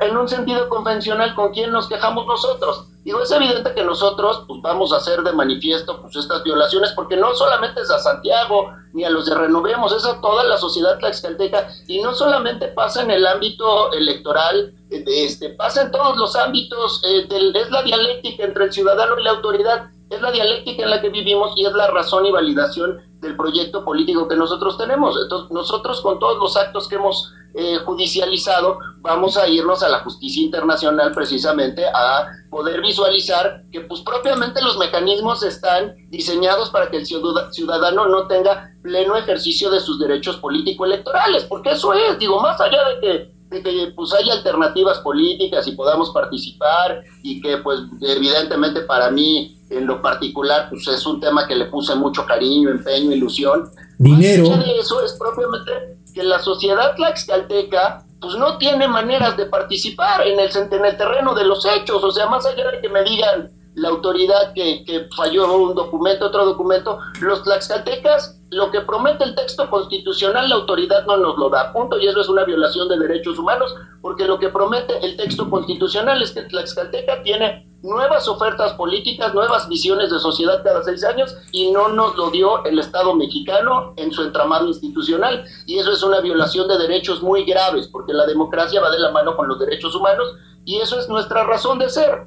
en, 0.00 0.16
un 0.16 0.28
sentido 0.28 0.68
convencional, 0.68 1.34
¿con 1.34 1.52
quién 1.52 1.70
nos 1.70 1.88
quejamos 1.88 2.26
nosotros? 2.26 2.88
Digo, 3.04 3.20
es 3.20 3.30
evidente 3.30 3.74
que 3.74 3.84
nosotros 3.84 4.44
pues, 4.48 4.60
vamos 4.62 4.92
a 4.92 4.96
hacer 4.96 5.22
de 5.22 5.32
manifiesto 5.32 6.00
pues, 6.00 6.16
estas 6.16 6.42
violaciones, 6.42 6.92
porque 6.92 7.16
no 7.16 7.34
solamente 7.34 7.80
es 7.80 7.90
a 7.90 7.98
Santiago 7.98 8.72
ni 8.94 9.04
a 9.04 9.10
los 9.10 9.26
de 9.26 9.34
Renovemos, 9.34 9.92
es 9.92 10.04
a 10.06 10.20
toda 10.20 10.44
la 10.44 10.56
sociedad 10.56 10.98
tlaxcalteca, 10.98 11.68
y 11.86 12.00
no 12.00 12.14
solamente 12.14 12.68
pasa 12.68 13.02
en 13.02 13.10
el 13.10 13.26
ámbito 13.26 13.92
electoral, 13.92 14.72
este, 14.90 15.50
pasa 15.50 15.82
en 15.82 15.90
todos 15.90 16.16
los 16.16 16.34
ámbitos, 16.36 17.02
eh, 17.04 17.28
es 17.54 17.70
la 17.70 17.82
dialéctica 17.82 18.44
entre 18.44 18.64
el 18.64 18.72
ciudadano 18.72 19.18
y 19.18 19.24
la 19.24 19.32
autoridad, 19.32 19.90
es 20.10 20.20
la 20.20 20.30
dialéctica 20.30 20.82
en 20.82 20.90
la 20.90 21.00
que 21.00 21.08
vivimos 21.08 21.52
y 21.56 21.64
es 21.64 21.72
la 21.72 21.88
razón 21.88 22.26
y 22.26 22.30
validación 22.30 23.00
del 23.20 23.36
proyecto 23.36 23.84
político 23.84 24.28
que 24.28 24.36
nosotros 24.36 24.76
tenemos. 24.76 25.16
Entonces, 25.20 25.50
nosotros 25.50 26.00
con 26.00 26.18
todos 26.18 26.38
los 26.38 26.56
actos 26.56 26.88
que 26.88 26.96
hemos 26.96 27.32
eh, 27.54 27.76
judicializado, 27.84 28.78
vamos 28.98 29.36
a 29.36 29.46
irnos 29.46 29.82
a 29.82 29.88
la 29.88 30.00
justicia 30.00 30.42
internacional 30.42 31.12
precisamente 31.12 31.86
a 31.86 32.26
poder 32.50 32.80
visualizar 32.80 33.62
que 33.70 33.80
pues 33.82 34.00
propiamente 34.00 34.60
los 34.60 34.76
mecanismos 34.76 35.42
están 35.44 35.94
diseñados 36.10 36.70
para 36.70 36.90
que 36.90 36.96
el 36.96 37.06
ciudadano 37.06 38.08
no 38.08 38.26
tenga 38.26 38.72
pleno 38.82 39.16
ejercicio 39.16 39.70
de 39.70 39.78
sus 39.78 40.00
derechos 40.00 40.36
político-electorales, 40.38 41.44
porque 41.44 41.70
eso 41.70 41.94
es, 41.94 42.18
digo, 42.18 42.40
más 42.40 42.60
allá 42.60 42.88
de 42.88 43.00
que 43.00 43.33
de 43.54 43.62
que 43.62 43.92
pues 43.94 44.12
haya 44.12 44.34
alternativas 44.34 44.98
políticas 44.98 45.66
y 45.66 45.72
podamos 45.72 46.10
participar 46.10 47.02
y 47.22 47.40
que 47.40 47.58
pues 47.58 47.80
evidentemente 48.00 48.80
para 48.82 49.10
mí 49.10 49.56
en 49.70 49.86
lo 49.86 50.02
particular, 50.02 50.68
pues 50.70 50.86
es 50.88 51.06
un 51.06 51.20
tema 51.20 51.46
que 51.46 51.56
le 51.56 51.66
puse 51.66 51.94
mucho 51.94 52.26
cariño, 52.26 52.70
empeño, 52.70 53.12
ilusión. 53.12 53.70
Dinero. 53.98 54.48
de 54.48 54.78
eso 54.78 55.02
es 55.04 55.12
propiamente 55.14 55.98
que 56.14 56.22
la 56.22 56.38
sociedad 56.38 56.94
tlaxcalteca 56.96 58.04
pues 58.20 58.36
no 58.36 58.58
tiene 58.58 58.88
maneras 58.88 59.36
de 59.36 59.46
participar 59.46 60.26
en 60.26 60.40
el, 60.40 60.50
en 60.56 60.84
el 60.84 60.96
terreno 60.96 61.34
de 61.34 61.44
los 61.44 61.64
hechos, 61.66 62.02
o 62.02 62.10
sea, 62.10 62.26
más 62.26 62.46
allá 62.46 62.70
de 62.70 62.80
que 62.80 62.88
me 62.88 63.02
digan 63.04 63.50
la 63.74 63.88
autoridad 63.88 64.52
que, 64.54 64.84
que 64.84 65.08
falló 65.16 65.52
un 65.56 65.74
documento, 65.74 66.26
otro 66.26 66.44
documento, 66.44 66.98
los 67.20 67.42
tlaxcaltecas, 67.42 68.40
lo 68.50 68.70
que 68.70 68.80
promete 68.82 69.24
el 69.24 69.34
texto 69.34 69.68
constitucional, 69.68 70.48
la 70.48 70.56
autoridad 70.56 71.04
no 71.06 71.16
nos 71.16 71.36
lo 71.36 71.50
da, 71.50 71.72
punto, 71.72 71.98
y 71.98 72.06
eso 72.06 72.20
es 72.20 72.28
una 72.28 72.44
violación 72.44 72.88
de 72.88 72.98
derechos 72.98 73.38
humanos, 73.38 73.74
porque 74.00 74.26
lo 74.26 74.38
que 74.38 74.48
promete 74.48 75.04
el 75.04 75.16
texto 75.16 75.50
constitucional 75.50 76.22
es 76.22 76.32
que 76.32 76.42
Tlaxcalteca 76.42 77.22
tiene 77.22 77.66
nuevas 77.82 78.26
ofertas 78.28 78.72
políticas, 78.74 79.34
nuevas 79.34 79.68
visiones 79.68 80.10
de 80.10 80.18
sociedad 80.18 80.62
cada 80.64 80.82
seis 80.82 81.04
años 81.04 81.36
y 81.52 81.70
no 81.70 81.88
nos 81.90 82.16
lo 82.16 82.30
dio 82.30 82.64
el 82.64 82.78
Estado 82.78 83.14
mexicano 83.14 83.92
en 83.96 84.10
su 84.10 84.22
entramado 84.22 84.68
institucional. 84.68 85.44
Y 85.66 85.78
eso 85.78 85.92
es 85.92 86.02
una 86.02 86.20
violación 86.20 86.66
de 86.66 86.78
derechos 86.78 87.22
muy 87.22 87.44
graves, 87.44 87.88
porque 87.88 88.14
la 88.14 88.26
democracia 88.26 88.80
va 88.80 88.90
de 88.90 89.00
la 89.00 89.10
mano 89.10 89.36
con 89.36 89.48
los 89.48 89.58
derechos 89.58 89.94
humanos 89.94 90.34
y 90.64 90.80
eso 90.80 90.98
es 90.98 91.08
nuestra 91.08 91.44
razón 91.44 91.78
de 91.78 91.90
ser. 91.90 92.26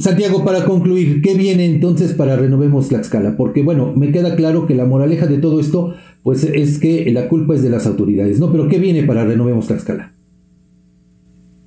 Santiago, 0.00 0.44
para 0.44 0.64
concluir, 0.64 1.22
¿qué 1.22 1.34
viene 1.34 1.66
entonces 1.66 2.14
para 2.14 2.36
Renovemos 2.36 2.88
Tlaxcala? 2.88 3.36
Porque 3.36 3.62
bueno, 3.62 3.92
me 3.94 4.10
queda 4.10 4.34
claro 4.34 4.66
que 4.66 4.74
la 4.74 4.86
moraleja 4.86 5.26
de 5.26 5.38
todo 5.38 5.60
esto, 5.60 5.94
pues 6.22 6.42
es 6.44 6.80
que 6.80 7.10
la 7.12 7.28
culpa 7.28 7.54
es 7.54 7.62
de 7.62 7.70
las 7.70 7.86
autoridades, 7.86 8.40
¿no? 8.40 8.50
Pero 8.50 8.68
¿qué 8.68 8.78
viene 8.78 9.04
para 9.04 9.24
Renovemos 9.24 9.68
Tlaxcala? 9.68 10.12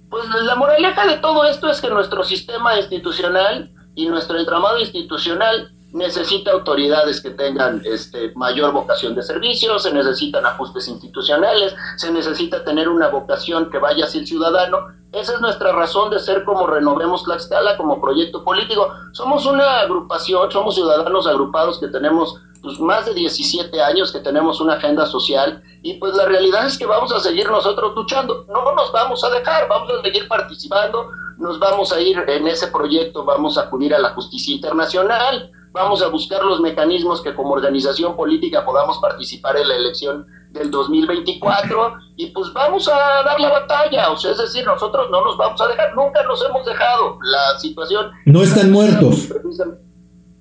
Pues 0.10 0.26
la 0.46 0.56
moraleja 0.56 1.08
de 1.08 1.18
todo 1.20 1.46
esto 1.46 1.70
es 1.70 1.80
que 1.80 1.90
nuestro 1.90 2.24
sistema 2.24 2.78
institucional 2.80 3.72
y 3.96 4.08
nuestro 4.08 4.38
entramado 4.38 4.80
institucional 4.80 5.72
necesita 5.94 6.52
autoridades 6.52 7.22
que 7.22 7.32
tengan 7.32 7.82
este, 7.86 8.32
mayor 8.36 8.72
vocación 8.74 9.16
de 9.16 9.24
servicio, 9.24 9.80
se 9.80 9.94
necesitan 9.94 10.46
ajustes 10.46 10.88
institucionales, 10.88 11.74
se 11.96 12.12
necesita 12.12 12.64
tener 12.64 12.90
una 12.90 13.08
vocación 13.08 13.70
que 13.70 13.78
vaya 13.78 14.06
hacia 14.06 14.22
el 14.22 14.28
ciudadano. 14.28 14.78
Esa 15.14 15.34
es 15.34 15.42
nuestra 15.42 15.72
razón 15.72 16.10
de 16.10 16.20
ser 16.20 16.44
como 16.44 16.68
Renovemos 16.68 17.24
Tlaxcala, 17.24 17.78
como 17.78 18.02
proyecto 18.02 18.44
político. 18.44 18.90
Somos 19.14 19.46
una 19.46 19.80
agrupación, 19.80 20.52
somos 20.52 20.76
ciudadanos 20.76 21.26
agrupados 21.26 21.80
que 21.80 21.88
tenemos 21.88 22.36
pues, 22.62 22.80
más 22.80 23.06
de 23.06 23.14
17 23.14 23.82
años, 23.82 24.12
que 24.12 24.20
tenemos 24.20 24.60
una 24.60 24.74
agenda 24.74 25.06
social 25.06 25.64
y 25.82 25.94
pues 25.96 26.14
la 26.16 26.26
realidad 26.26 26.66
es 26.66 26.78
que 26.78 26.86
vamos 26.86 27.14
a 27.14 27.20
seguir 27.22 27.50
nosotros 27.50 27.96
luchando. 27.96 28.46
No 28.50 28.74
nos 28.74 28.92
vamos 28.92 29.24
a 29.24 29.30
dejar, 29.30 29.70
vamos 29.70 29.90
a 29.98 30.02
seguir 30.02 30.28
participando, 30.28 31.10
nos 31.38 31.58
vamos 31.60 31.94
a 31.94 32.02
ir 32.02 32.18
en 32.28 32.46
ese 32.46 32.68
proyecto, 32.68 33.24
vamos 33.24 33.58
a 33.58 33.62
acudir 33.62 33.96
a 33.96 34.00
la 34.00 34.10
justicia 34.10 34.54
internacional 34.54 35.50
vamos 35.78 36.02
a 36.02 36.08
buscar 36.08 36.44
los 36.44 36.60
mecanismos 36.60 37.22
que 37.22 37.34
como 37.34 37.54
organización 37.54 38.16
política 38.16 38.66
podamos 38.66 38.98
participar 38.98 39.58
en 39.58 39.68
la 39.68 39.76
elección 39.76 40.26
del 40.52 40.72
2024 40.72 41.94
y 42.16 42.28
pues 42.28 42.52
vamos 42.54 42.88
a 42.88 43.24
dar 43.24 43.40
la 43.40 43.50
batalla, 43.50 44.12
o 44.12 44.18
sea, 44.18 44.32
es 44.32 44.38
decir, 44.40 44.66
nosotros 44.66 45.10
no 45.12 45.24
nos 45.24 45.38
vamos 45.38 45.62
a 45.62 45.68
dejar, 45.68 45.96
nunca 45.96 46.24
nos 46.24 46.44
hemos 46.44 46.66
dejado. 46.66 47.20
La 47.22 47.60
situación... 47.60 48.12
No 48.26 48.42
están 48.42 48.72
muertos. 48.72 49.30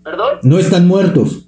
¿Perdón? 0.02 0.38
No 0.42 0.58
están 0.58 0.88
muertos. 0.88 1.42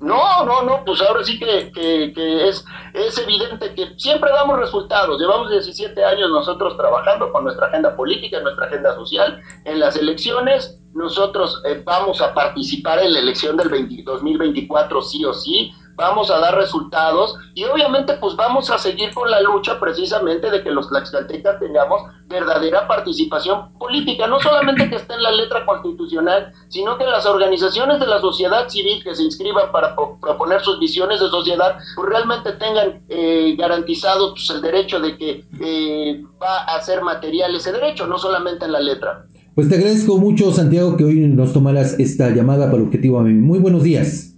No, 0.00 0.44
no, 0.44 0.62
no, 0.62 0.84
pues 0.84 1.00
ahora 1.00 1.22
sí 1.22 1.38
que, 1.38 1.70
que, 1.72 2.48
es, 2.48 2.64
es 2.92 3.18
evidente 3.18 3.72
que 3.74 3.94
siempre 3.96 4.30
damos 4.30 4.58
resultados. 4.58 5.20
Llevamos 5.20 5.50
17 5.50 6.04
años 6.04 6.28
nosotros 6.30 6.76
trabajando 6.76 7.30
con 7.32 7.44
nuestra 7.44 7.68
agenda 7.68 7.94
política, 7.96 8.40
nuestra 8.40 8.66
agenda 8.66 8.94
social. 8.96 9.40
En 9.64 9.78
las 9.78 9.96
elecciones 9.96 10.81
nosotros 10.94 11.62
eh, 11.66 11.82
vamos 11.84 12.20
a 12.20 12.34
participar 12.34 13.00
en 13.00 13.12
la 13.12 13.20
elección 13.20 13.56
del 13.56 13.68
2024 14.04 15.02
sí 15.02 15.24
o 15.24 15.32
sí 15.32 15.72
vamos 15.94 16.30
a 16.30 16.38
dar 16.38 16.54
resultados 16.56 17.36
y 17.54 17.64
obviamente 17.64 18.14
pues 18.14 18.34
vamos 18.36 18.70
a 18.70 18.78
seguir 18.78 19.12
con 19.12 19.30
la 19.30 19.40
lucha 19.40 19.78
precisamente 19.78 20.50
de 20.50 20.62
que 20.62 20.70
los 20.70 20.88
tlaxcaltecas 20.88 21.58
tengamos 21.58 22.02
verdadera 22.26 22.88
participación 22.88 23.72
política, 23.78 24.26
no 24.26 24.40
solamente 24.40 24.88
que 24.88 24.96
esté 24.96 25.14
en 25.14 25.22
la 25.22 25.30
letra 25.30 25.66
constitucional, 25.66 26.52
sino 26.68 26.96
que 26.96 27.04
las 27.04 27.26
organizaciones 27.26 28.00
de 28.00 28.06
la 28.06 28.20
sociedad 28.20 28.68
civil 28.68 29.02
que 29.04 29.14
se 29.14 29.22
inscriban 29.22 29.70
para 29.70 29.94
proponer 29.94 30.60
sus 30.62 30.78
visiones 30.78 31.20
de 31.20 31.28
sociedad, 31.28 31.76
pues 31.94 32.08
realmente 32.08 32.52
tengan 32.52 33.02
eh, 33.08 33.54
garantizado 33.58 34.32
pues, 34.32 34.48
el 34.50 34.62
derecho 34.62 34.98
de 34.98 35.16
que 35.18 35.44
eh, 35.60 36.22
va 36.42 36.64
a 36.64 36.80
ser 36.80 37.02
material 37.02 37.54
ese 37.54 37.72
derecho, 37.72 38.06
no 38.06 38.16
solamente 38.16 38.64
en 38.64 38.72
la 38.72 38.80
letra. 38.80 39.26
Pues 39.54 39.68
te 39.68 39.74
agradezco 39.74 40.16
mucho, 40.16 40.50
Santiago, 40.50 40.96
que 40.96 41.04
hoy 41.04 41.20
nos 41.28 41.52
tomaras 41.52 41.98
esta 41.98 42.30
llamada 42.30 42.70
para 42.70 42.82
Objetivo 42.82 43.20
a 43.20 43.22
mí. 43.22 43.34
Muy 43.34 43.58
buenos 43.58 43.82
días. 43.82 44.34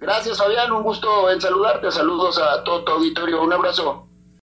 Gracias, 0.00 0.38
Fabián. 0.38 0.72
Un 0.72 0.82
gusto 0.82 1.30
en 1.30 1.40
saludarte. 1.40 1.88
Saludos 1.92 2.36
a 2.38 2.64
todo 2.64 2.82
tu 2.82 2.92
auditorio. 2.92 3.40
Un 3.44 3.52
abrazo. 3.52 4.08